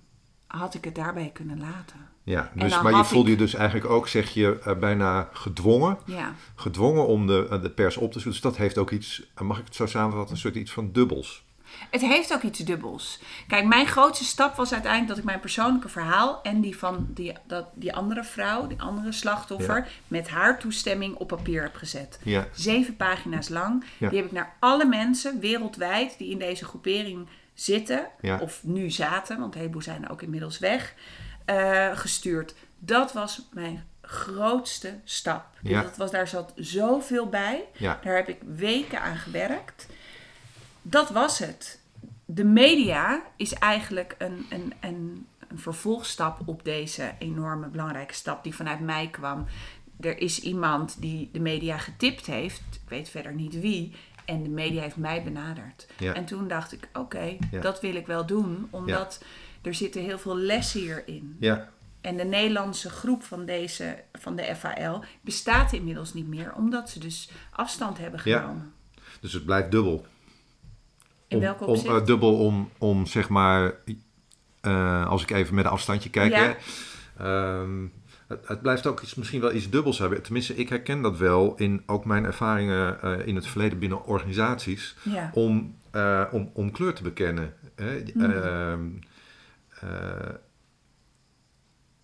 [0.47, 2.07] had ik het daarbij kunnen laten.
[2.23, 5.97] Ja, dus, maar je voelde ik- je dus eigenlijk ook, zeg je, eh, bijna gedwongen.
[6.05, 6.33] Ja.
[6.55, 8.31] Gedwongen om de, eh, de pers op te zoeken.
[8.31, 11.45] Dus dat heeft ook iets, mag ik het zo samenvatten, een soort iets van dubbels.
[11.89, 13.19] Het heeft ook iets dubbels.
[13.47, 17.33] Kijk, mijn grootste stap was uiteindelijk dat ik mijn persoonlijke verhaal en die van die,
[17.47, 19.85] dat, die andere vrouw, die andere slachtoffer, Ja.
[20.07, 22.19] met haar toestemming op papier heb gezet.
[22.23, 22.47] Ja.
[22.53, 23.83] Zeven pagina's lang.
[23.97, 24.09] Ja.
[24.09, 28.07] Die heb ik naar alle mensen wereldwijd die in deze groepering zitten,
[28.39, 30.93] of nu zaten, want een heleboel zijn ook inmiddels weg,
[31.45, 32.55] eh, gestuurd.
[32.79, 35.45] Dat was mijn grootste stap.
[35.61, 35.81] Ja.
[35.81, 37.63] dat was, daar zat zoveel bij.
[37.77, 37.99] Ja.
[38.03, 39.87] Daar heb ik weken aan gewerkt.
[40.87, 41.79] Dat was het.
[42.25, 48.55] De media is eigenlijk een, een, een, een vervolgstap op deze enorme belangrijke stap die
[48.55, 49.45] vanuit mij kwam.
[49.99, 53.93] Er is iemand die de media getipt heeft, ik weet verder niet wie,
[54.25, 55.87] en de media heeft mij benaderd.
[55.99, 56.13] Ja.
[56.13, 57.61] En toen dacht ik, oké, Ja.
[57.61, 59.23] dat wil ik wel doen, omdat
[59.61, 61.35] er zitten heel veel lessen hierin.
[61.39, 61.69] Ja,
[62.01, 66.99] En de Nederlandse groep van, deze, van de FAL bestaat inmiddels niet meer, omdat ze
[66.99, 68.39] dus afstand hebben Ja.
[68.39, 68.73] genomen.
[69.19, 70.05] dus het blijft dubbel.
[71.27, 73.73] In om, welke om, eh, dubbel om, om, zeg maar,
[74.61, 76.31] eh, als ik even met een afstandje kijk.
[76.31, 76.43] Ja.
[76.43, 76.53] Hè,
[77.23, 77.87] ehm,
[78.27, 80.21] het, het blijft ook iets, misschien wel iets dubbels hebben.
[80.21, 84.95] Tenminste, ik herken dat wel in ook mijn ervaringen eh, in het verleden binnen organisaties.
[85.03, 85.31] ja.
[85.33, 85.75] Om,
[86.31, 87.53] om, om kleur te bekennen.
[87.75, 88.03] Hè.
[88.13, 88.31] Mhm.
[88.31, 88.87] Ehm,
[89.79, 90.33] eh,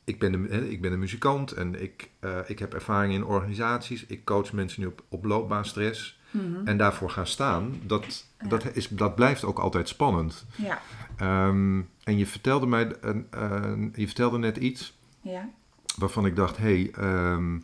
[0.03, 2.09] ik, ben een, hè, ik ben een muzikant en ik,
[2.45, 4.05] ik heb ervaring in organisaties.
[4.05, 6.19] Ik coach mensen nu op, op loopbaanstress.
[6.31, 6.67] Mhm.
[6.67, 8.47] En daarvoor gaan staan, dat, Ja.
[8.47, 10.45] dat, is, dat blijft ook altijd spannend.
[10.55, 10.81] ja.
[11.17, 15.49] Ehm, en je vertelde mij, een- een- je vertelde net iets ja.
[15.97, 17.57] waarvan ik dacht, hé, hey, ehm,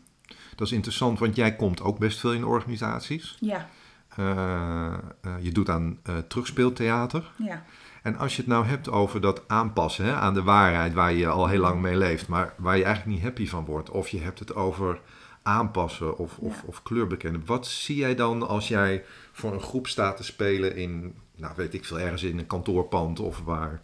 [0.55, 3.37] dat is interessant, want jij komt ook best veel in organisaties.
[3.39, 3.69] Ja.
[4.15, 4.97] eh, eh,
[5.39, 7.31] je doet aan eh, terugspeeltheater.
[7.35, 7.63] Ja.
[8.03, 11.27] En als je het nou hebt over dat aanpassen hè, aan de waarheid waar je
[11.27, 14.19] al heel lang mee leeft, maar waar je eigenlijk niet happy van wordt, of je
[14.19, 14.99] hebt het over
[15.47, 16.61] aanpassen of, of, Ja.
[16.65, 17.45] of kleur bekennen.
[17.45, 21.73] Wat zie jij dan als jij voor een groep staat te spelen in, nou weet
[21.73, 23.79] ik veel, ergens in een kantoorpand of waar,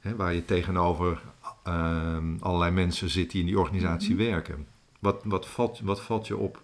[0.00, 1.20] hè, waar je tegenover
[1.64, 4.24] ehm, allerlei mensen zit die in die organisatie Mhm.
[4.24, 4.66] werken?
[4.98, 6.62] Wat, wat, valt, wat valt je op?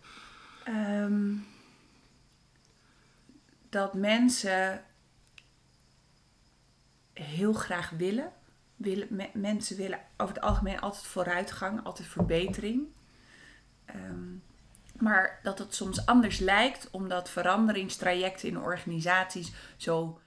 [0.65, 1.33] Ehm,
[3.69, 4.83] dat mensen
[7.13, 8.33] heel graag willen.
[8.77, 12.83] willen me- mensen willen over het algemeen altijd vooruitgang, altijd verbetering.
[14.05, 14.25] Ehm,
[15.05, 20.21] maar dat het soms anders lijkt, omdat veranderingstrajecten in organisaties zo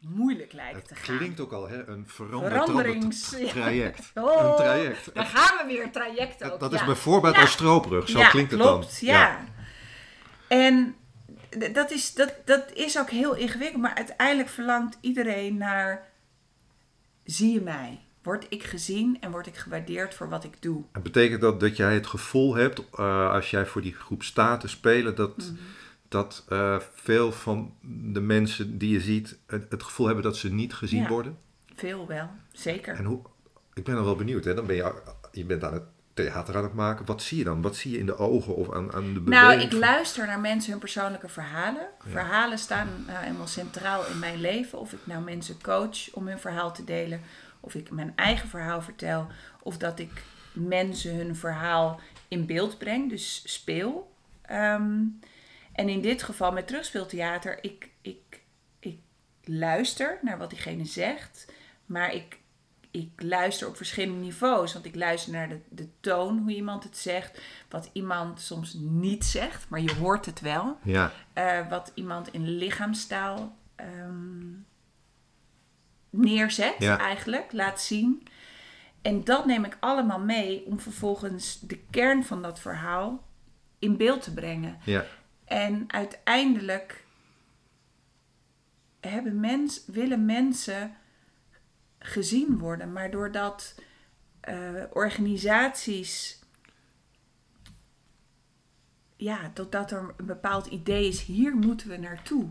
[0.00, 1.16] moeilijk lijken Het te gaan.
[1.16, 4.10] klinkt ook al, hè, een Veranderings- veranderend traject.
[4.24, 5.14] Oh, een traject.
[5.14, 6.60] Daar gaan we weer, traject ook.
[6.60, 6.78] Dat, ja.
[6.78, 7.40] is bijvoorbeeld Ja.
[7.40, 9.08] als stroopbrug, zo klinkt het klopt, dan.
[9.08, 9.44] Ja.
[10.48, 10.96] En
[11.72, 16.08] dat is, dat, dat is ook heel ingewikkeld, maar uiteindelijk verlangt iedereen naar:
[17.24, 18.00] zie je mij?
[18.26, 20.82] Word ik gezien en word ik gewaardeerd voor wat ik doe?
[20.92, 24.60] En betekent dat dat jij het gevoel hebt, eh, als jij voor die groep staat
[24.60, 25.54] te spelen, dat, Mhm.
[26.08, 27.74] dat eh, veel van
[28.12, 31.08] de mensen die je ziet het, het gevoel hebben dat ze niet gezien Ja.
[31.08, 31.38] worden?
[31.74, 32.94] Veel wel, zeker.
[32.94, 33.20] En hoe,
[33.74, 34.54] ik ben dan wel benieuwd, hè?
[34.54, 34.92] Dan ben je,
[35.32, 35.82] je bent aan het
[36.14, 37.06] theater aan het maken.
[37.06, 37.62] Wat zie je dan?
[37.62, 39.50] Wat zie je in de ogen of aan, aan de beweging?
[39.60, 41.86] Nou, ik luister naar mensen hun persoonlijke verhalen.
[42.08, 44.78] Verhalen staan nou helemaal centraal in mijn leven.
[44.78, 47.20] Of ik nou mensen coach om hun verhaal te delen,
[47.66, 49.26] of ik mijn eigen verhaal vertel,
[49.62, 54.14] of dat ik mensen hun verhaal in beeld breng, dus speel.
[54.42, 55.00] Ehm,
[55.72, 58.40] en in dit geval met terugspeeltheater, ik, ik,
[58.78, 58.98] ik
[59.44, 61.52] luister naar wat diegene zegt,
[61.86, 62.38] maar ik,
[62.90, 64.72] ik luister op verschillende niveaus.
[64.72, 69.24] Want ik luister naar de, de toon, hoe iemand het zegt, wat iemand soms niet
[69.24, 70.78] zegt, maar je hoort het wel.
[70.82, 74.44] Ja, Eh, wat iemand in lichaamstaal ehm,
[76.16, 76.98] neerzet, Ja.
[76.98, 78.26] eigenlijk, laat zien.
[79.02, 83.24] En dat neem ik allemaal mee om vervolgens de kern van dat verhaal
[83.78, 84.78] in beeld te brengen.
[84.84, 85.04] ja,
[85.44, 87.04] En uiteindelijk
[89.00, 90.96] hebben mens, willen mensen
[91.98, 92.92] gezien worden.
[92.92, 93.74] Maar doordat
[94.40, 94.56] eh,
[94.92, 96.38] organisaties.
[99.16, 102.48] Ja, doordat er een bepaald idee is, hier moeten we naartoe.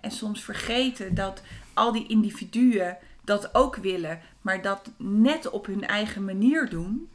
[0.00, 1.42] En soms vergeten dat
[1.78, 7.10] al die individuen dat ook willen, maar dat net op hun eigen manier doen.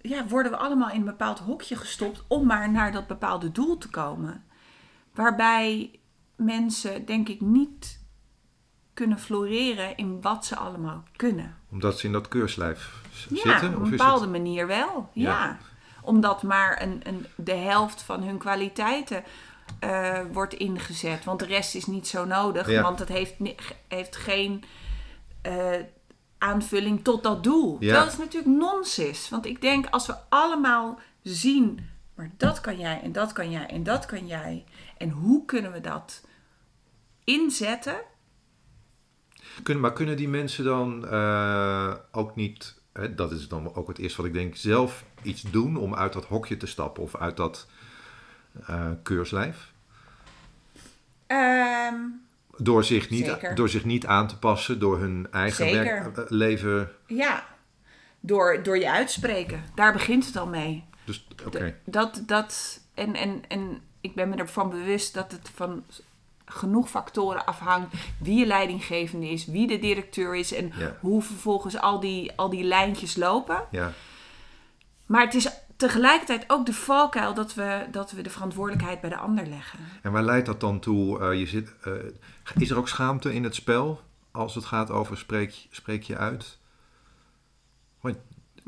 [0.00, 3.78] Ja, worden we allemaal in een bepaald hokje gestopt om maar naar dat bepaalde doel
[3.78, 4.44] te komen.
[5.14, 6.00] Waarbij
[6.36, 7.98] mensen, denk ik, niet
[8.94, 11.56] kunnen floreren in wat ze allemaal kunnen.
[11.70, 13.76] omdat ze in dat keurslijf z- Ja, zitten?
[13.76, 14.30] op een bepaalde het...
[14.30, 15.10] manier wel.
[15.12, 15.30] Ja.
[15.44, 15.58] Ja.
[16.02, 19.24] Omdat maar een, een, de helft van hun kwaliteiten
[19.78, 21.24] eh, wordt ingezet.
[21.24, 22.70] Want de rest is niet zo nodig.
[22.70, 22.82] Ja.
[22.82, 23.34] Want het heeft,
[23.88, 24.64] heeft geen
[25.42, 25.80] eh,
[26.38, 27.76] aanvulling tot dat doel.
[27.80, 27.94] Ja.
[27.94, 29.28] Dat is natuurlijk nonsens.
[29.28, 31.88] Want ik denk als we allemaal zien...
[32.14, 34.64] maar dat kan jij en dat kan jij en dat kan jij.
[34.96, 36.24] En hoe kunnen we dat
[37.24, 37.96] inzetten?
[39.62, 43.98] Kunnen, maar kunnen die mensen dan eh, ook niet, hè, dat is dan ook het
[43.98, 47.36] eerste wat ik denk, zelf iets doen om uit dat hokje te stappen of uit
[47.36, 47.68] dat
[49.02, 49.72] keurslijf?
[51.26, 51.94] Ehm,
[52.56, 53.54] Door zich, niet, Zeker.
[53.54, 55.84] door zich niet aan te passen, door hun eigen Zeker.
[55.84, 56.90] werk, eh, leven.
[57.06, 57.44] ja,
[58.20, 59.64] door, door je uitspreken.
[59.74, 60.84] Daar begint het al mee.
[61.04, 65.84] Dus oké, Dat, dat, en, en, en ik ben me ervan bewust dat het van
[66.44, 67.94] genoeg factoren afhangt.
[68.18, 70.96] Wie je leidinggevende is, wie de directeur is en Ja.
[71.00, 73.62] hoe vervolgens al die, al die lijntjes lopen.
[73.70, 73.92] ja.
[75.06, 75.48] Maar het is
[75.80, 79.78] tegelijkertijd ook de valkuil dat we, dat we de verantwoordelijkheid bij de ander leggen.
[80.02, 81.20] En waar leidt dat dan toe?
[81.20, 81.92] Eh, je zit, eh,
[82.56, 86.58] is er ook schaamte in het spel als het gaat over spreek, spreek je uit?
[88.00, 88.16] Want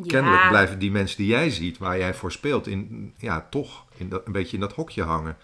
[0.07, 4.09] kennelijk blijven die mensen die jij ziet, waar jij voor speelt, in, ja, toch in
[4.09, 5.37] dat, een beetje in dat hokje hangen.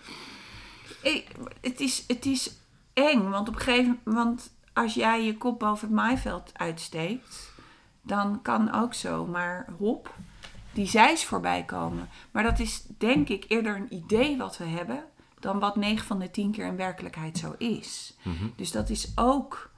[1.02, 1.28] Ik-
[1.60, 2.56] het, is, het is
[2.92, 7.52] eng, want op een gegeven moment, als jij je kop boven het maaiveld uitsteekt,
[8.02, 10.14] dan kan ook zo maar hop,
[10.72, 12.08] die zijs voorbij komen.
[12.30, 15.04] Maar dat is denk ik eerder een idee wat we hebben,
[15.40, 18.16] dan wat 9 van de 10 keer in werkelijkheid zo is.
[18.56, 19.70] Dus dat is ook,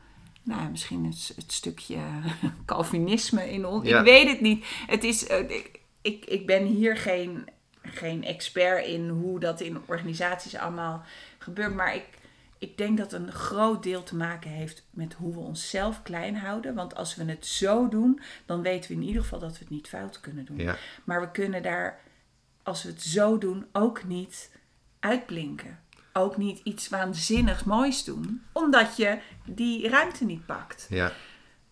[0.42, 1.98] nou misschien het, het stukje
[2.66, 3.88] Calvinisme in ons.
[3.88, 3.98] Ja.
[3.98, 4.66] Ik weet het niet.
[4.86, 7.48] Het is, eh, ik, ik, ik ben hier geen,
[7.82, 11.02] geen expert in hoe dat in organisaties allemaal
[11.38, 11.74] gebeurt.
[11.74, 12.04] Maar ik,
[12.60, 16.74] ik denk dat een groot deel te maken heeft met hoe we onszelf klein houden.
[16.74, 19.70] Want als we het zo doen, dan weten we in ieder geval dat we het
[19.70, 20.58] niet fout kunnen doen.
[20.58, 20.76] Ja.
[21.04, 22.00] Maar we kunnen daar,
[22.62, 24.50] als we het zo doen, ook niet
[24.98, 25.78] uitblinken.
[26.12, 30.86] ook niet iets waanzinnigs moois doen, omdat je die ruimte niet pakt.
[30.90, 31.12] Ja.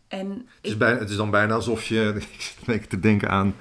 [0.08, 3.30] En Het is, ik, bijna, het is dan bijna alsof je, ik zit te denken
[3.30, 3.54] aan,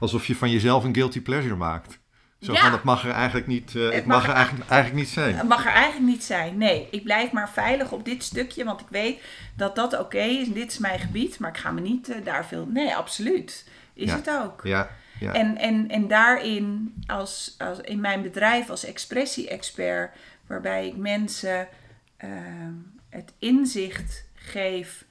[0.00, 1.98] alsof je van jezelf een guilty pleasure maakt.
[2.40, 2.60] Zo Ja.
[2.60, 5.36] van, het mag er eigenlijk niet, eh, het mag mag er- eigenlijk, eigenlijk niet zijn.
[5.36, 6.56] het mag er eigenlijk niet zijn.
[6.58, 9.22] Nee, ik blijf maar veilig op dit stukje, want ik weet
[9.56, 10.52] dat dat oké is.
[10.52, 12.66] Dit is mijn gebied, maar ik ga me niet eh, daar veel...
[12.66, 13.68] Nee, absoluut.
[13.94, 14.16] Is Ja.
[14.16, 14.60] het ook.
[14.64, 15.32] Ja, ja.
[15.32, 20.16] En, en, en daarin, als, als in mijn bedrijf als expressie-expert,
[20.46, 21.68] waarbij ik mensen
[22.16, 22.72] ehm,
[23.08, 25.04] het inzicht geef,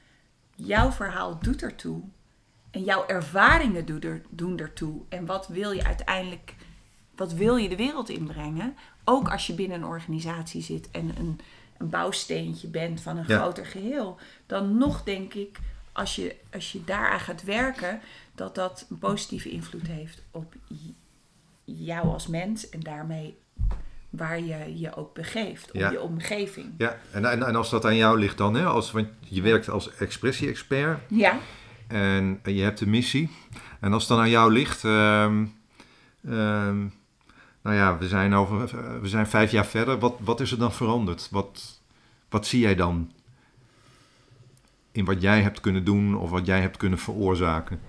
[0.56, 2.02] jouw verhaal doet ertoe.
[2.72, 5.02] En jouw ervaringen doen, er, doen ertoe.
[5.10, 6.54] En wat wil je uiteindelijk,
[7.18, 8.76] wat wil je de wereld inbrengen?
[9.04, 11.40] Ook als je binnen een organisatie zit en een,
[11.78, 13.38] een bouwsteentje bent van een Ja.
[13.40, 14.18] groter geheel.
[14.46, 15.60] Dan nog denk ik,
[15.92, 18.00] als je, als je daaraan gaat werken,
[18.36, 20.54] dat dat een positieve invloed heeft op
[21.66, 23.38] jou als mens en daarmee
[24.10, 25.92] waar je je ook begeeft, op Ja.
[25.92, 26.74] je omgeving.
[26.78, 26.98] ja.
[27.12, 29.96] En, en, en als dat aan jou ligt dan, hè, als, want je werkt als
[29.96, 31.40] expressie-expert Ja,
[31.88, 33.30] en je hebt de missie.
[33.80, 35.46] En als het dan aan jou ligt, ehm,
[36.30, 36.88] ehm,
[37.68, 40.00] nou ja, we zijn, over, we zijn vijf jaar verder.
[40.00, 41.28] Wat, wat is er dan veranderd?
[41.32, 41.82] Wat,
[42.30, 43.12] wat zie jij dan
[44.92, 47.80] in wat jij hebt kunnen doen of wat jij hebt kunnen veroorzaken?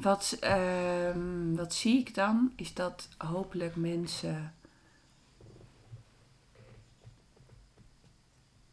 [0.00, 2.52] wat, ehm, wat zie ik dan?
[2.56, 4.54] Is dat hopelijk mensen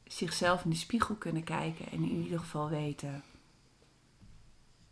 [0.03, 3.23] zichzelf in de spiegel kunnen kijken en in ieder geval weten,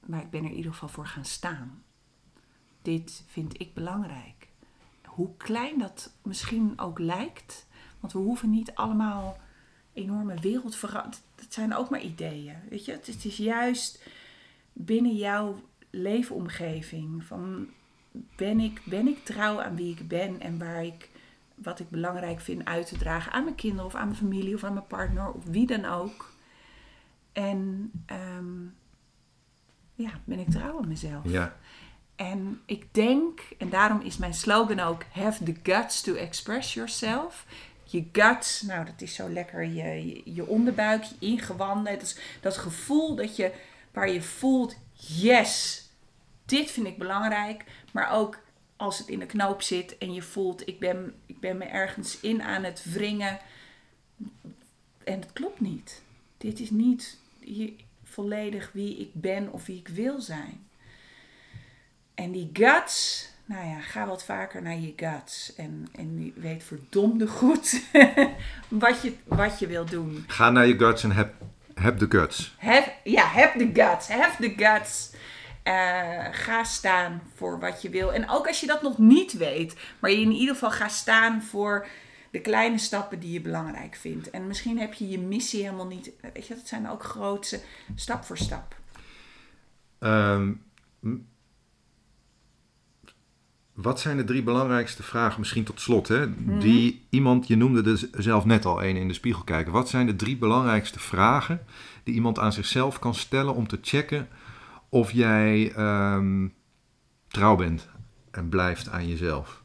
[0.05, 1.83] maar ik ben er in ieder geval voor gaan staan.
[2.81, 4.50] Dit vind ik belangrijk.
[5.11, 7.67] Hoe klein dat misschien ook lijkt,
[7.99, 9.37] want we hoeven niet allemaal
[9.93, 11.29] enorme wereldveranderingen.
[11.35, 12.55] Het zijn ook maar ideeën.
[12.69, 14.03] Weet je, het is, het is juist
[14.73, 17.23] binnen jouw leefomgeving.
[17.23, 17.67] Van
[18.35, 21.09] ben ik, ben ik trouw aan wie ik ben en waar ik
[21.55, 24.63] wat ik belangrijk vind uit te dragen aan mijn kinderen of aan mijn familie of
[24.63, 26.33] aan mijn partner of wie dan ook.
[27.31, 28.63] En ehm,
[29.95, 31.29] ja, ben ik trouw aan mezelf.
[31.29, 31.57] Ja,
[32.21, 37.45] En ik denk, en daarom is mijn slogan ook: Have the guts to express yourself.
[37.83, 41.93] Je guts, nou dat is zo lekker je, je, onderbuik, je ingewanden.
[41.93, 43.51] Dat, is dat gevoel dat je,
[43.91, 45.83] waar je voelt: yes,
[46.45, 47.63] dit vind ik belangrijk.
[47.91, 48.39] Maar ook
[48.75, 52.19] als het in de knoop zit en je voelt: ik ben, ik ben me ergens
[52.19, 53.39] in aan het wringen.
[55.03, 56.01] En het klopt niet.
[56.37, 57.17] Dit is niet
[58.03, 60.69] volledig wie ik ben of wie ik wil zijn.
[62.21, 65.55] En die guts, nou ja, ga wat vaker naar je guts.
[65.55, 67.81] En, en weet verdomde goed
[68.83, 70.23] wat, je, wat je wil doen.
[70.27, 71.33] ga naar je guts en heb,
[71.73, 72.55] heb de guts.
[72.57, 74.07] Have, ja, heb de guts.
[74.07, 75.11] Have the guts.
[75.63, 78.13] Eh, ga staan voor wat je wil.
[78.13, 81.41] En ook als je dat nog niet weet, maar je in ieder geval ga staan
[81.43, 81.87] voor
[82.31, 84.29] de kleine stappen die je belangrijk vindt.
[84.29, 86.11] En misschien heb je je missie helemaal niet.
[86.33, 87.61] Weet je, dat zijn ook grootse
[87.95, 88.75] stap voor stap.
[89.99, 90.51] Ehm,
[93.73, 96.25] wat zijn de drie belangrijkste vragen, misschien tot slot, hè,
[96.59, 99.71] die iemand, je noemde er z- zelf net al een in de spiegel kijken.
[99.71, 101.61] Wat zijn de drie belangrijkste vragen
[102.03, 104.27] die iemand aan zichzelf kan stellen om te checken
[104.89, 106.47] of jij ehm,
[107.27, 107.87] trouw bent
[108.31, 109.60] en blijft aan jezelf?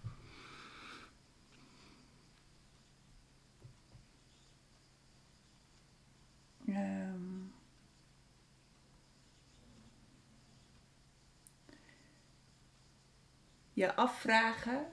[13.76, 14.86] Je afvragen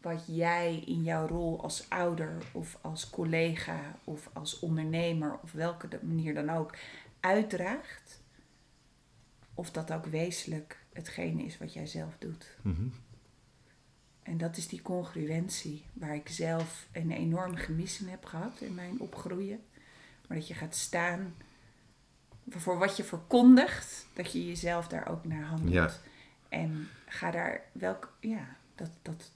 [0.00, 5.88] wat jij in jouw rol als ouder of als collega of als ondernemer of welke
[5.88, 6.76] de manier dan ook
[7.20, 8.22] uitdraagt.
[9.54, 12.56] Of dat ook wezenlijk hetgene is wat jij zelf doet.
[12.62, 12.88] Mhm.
[14.22, 18.74] En dat is die congruentie waar ik zelf een enorm gemis in heb gehad in
[18.74, 19.60] mijn opgroeien.
[20.28, 21.34] Maar dat je gaat staan
[22.50, 25.72] voor wat je verkondigt, dat je jezelf daar ook naar handelt.
[25.72, 25.90] Ja.
[26.48, 29.30] En ga daar welk, ja, dat, dat,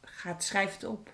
[0.00, 1.10] gaat, schrijf het op.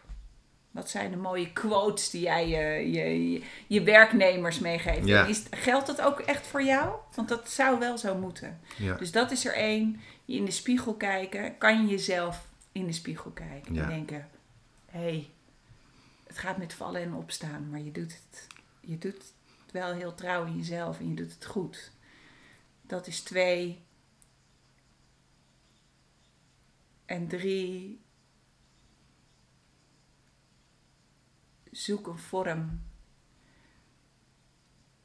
[0.70, 5.06] Wat zijn de mooie quotes die jij je, je, je, werknemers meegeeft?
[5.06, 5.24] Ja.
[5.26, 6.94] Is, geldt dat ook echt voor jou?
[7.14, 8.60] Want dat zou wel zo moeten.
[8.76, 8.96] Ja.
[8.96, 10.00] Dus dat is er één.
[10.24, 11.58] Je in de spiegel kijken.
[11.58, 13.82] Kan je jezelf in de spiegel kijken Ja.
[13.82, 14.28] en denken:
[14.86, 15.30] hé, hey,
[16.26, 18.46] het gaat met vallen en opstaan, maar je doet het.
[18.80, 19.32] Je doet het
[19.74, 21.92] wel heel trouw in jezelf en je doet het goed.
[22.82, 23.84] Dat is twee.
[27.04, 28.00] En drie.
[31.70, 32.82] Zoek een vorm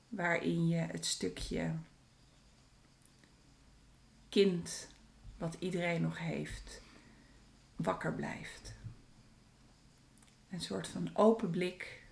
[0.10, 1.76] waarin je het stukje
[4.30, 4.88] kind
[5.38, 6.82] wat iedereen nog heeft,
[7.76, 8.76] wakker blijft.
[10.50, 12.08] Een soort van open blik.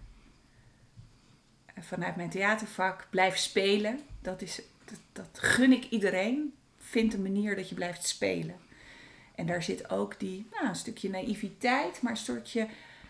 [1.79, 3.99] Vanuit mijn theatervak blijf spelen.
[4.21, 4.61] Dat, is,
[5.11, 6.53] dat, gun ik iedereen.
[6.77, 8.55] Vind een manier dat je blijft spelen.
[9.35, 12.67] En daar zit ook die, nou, een stukje naïviteit, maar een soortje,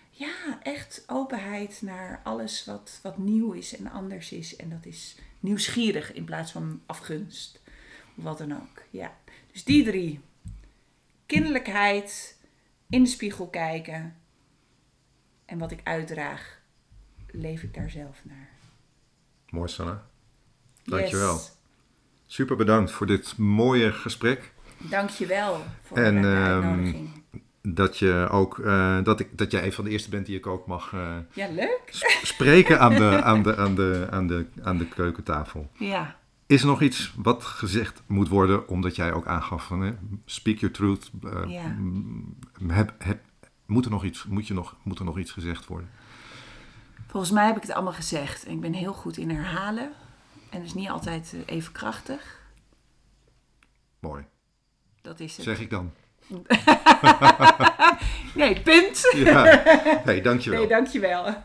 [0.09, 4.55] ja, echt openheid naar alles wat, wat nieuw is en anders is.
[4.55, 7.61] En dat is nieuwsgierig in plaats van afgunst.
[8.13, 8.83] Wat dan ook.
[8.89, 9.17] Ja.
[9.51, 10.19] Dus die drie.
[11.25, 12.37] Kinderlijkheid,
[12.89, 14.15] in de spiegel kijken.
[15.45, 16.61] En wat ik uitdraag,
[17.31, 18.49] leef ik daar zelf naar.
[19.49, 19.97] Mooi, Sanne.
[20.83, 21.33] Dankjewel.
[21.33, 21.51] Yes.
[22.25, 24.53] Super bedankt voor dit mooie gesprek.
[24.77, 27.09] Dankjewel voor En, de ehm, uitnodiging.
[27.61, 30.47] Dat, je ook, eh, dat, ik, dat jij een van de eerste bent die ik
[30.47, 31.81] ook mag eh, Ja, leuk.
[31.89, 35.69] sp- spreken aan de, aan, de, aan, de, aan, de, aan de keukentafel.
[35.73, 36.15] Ja.
[36.45, 39.93] Is er nog iets wat gezegd moet worden, omdat jij ook aangaf van hè,
[40.25, 41.11] speak your truth?
[41.23, 41.75] eh, Ja.
[42.73, 42.93] heb,
[43.65, 45.89] moet, er nog iets, moet, je nog, moet er nog iets gezegd worden?
[47.17, 48.45] Volgens mij heb ik het allemaal gezegd.
[48.45, 49.93] En ik ben heel goed in herhalen.
[50.49, 52.41] En is niet altijd eh, even krachtig.
[53.99, 54.25] Mooi.
[55.01, 55.45] Dat is het.
[55.45, 55.93] Zeg ik dan.
[58.35, 59.13] Nee, punt.
[59.15, 59.63] Ja.
[60.05, 60.59] Hey, dankjewel.
[60.59, 61.43] Nee, dankjewel.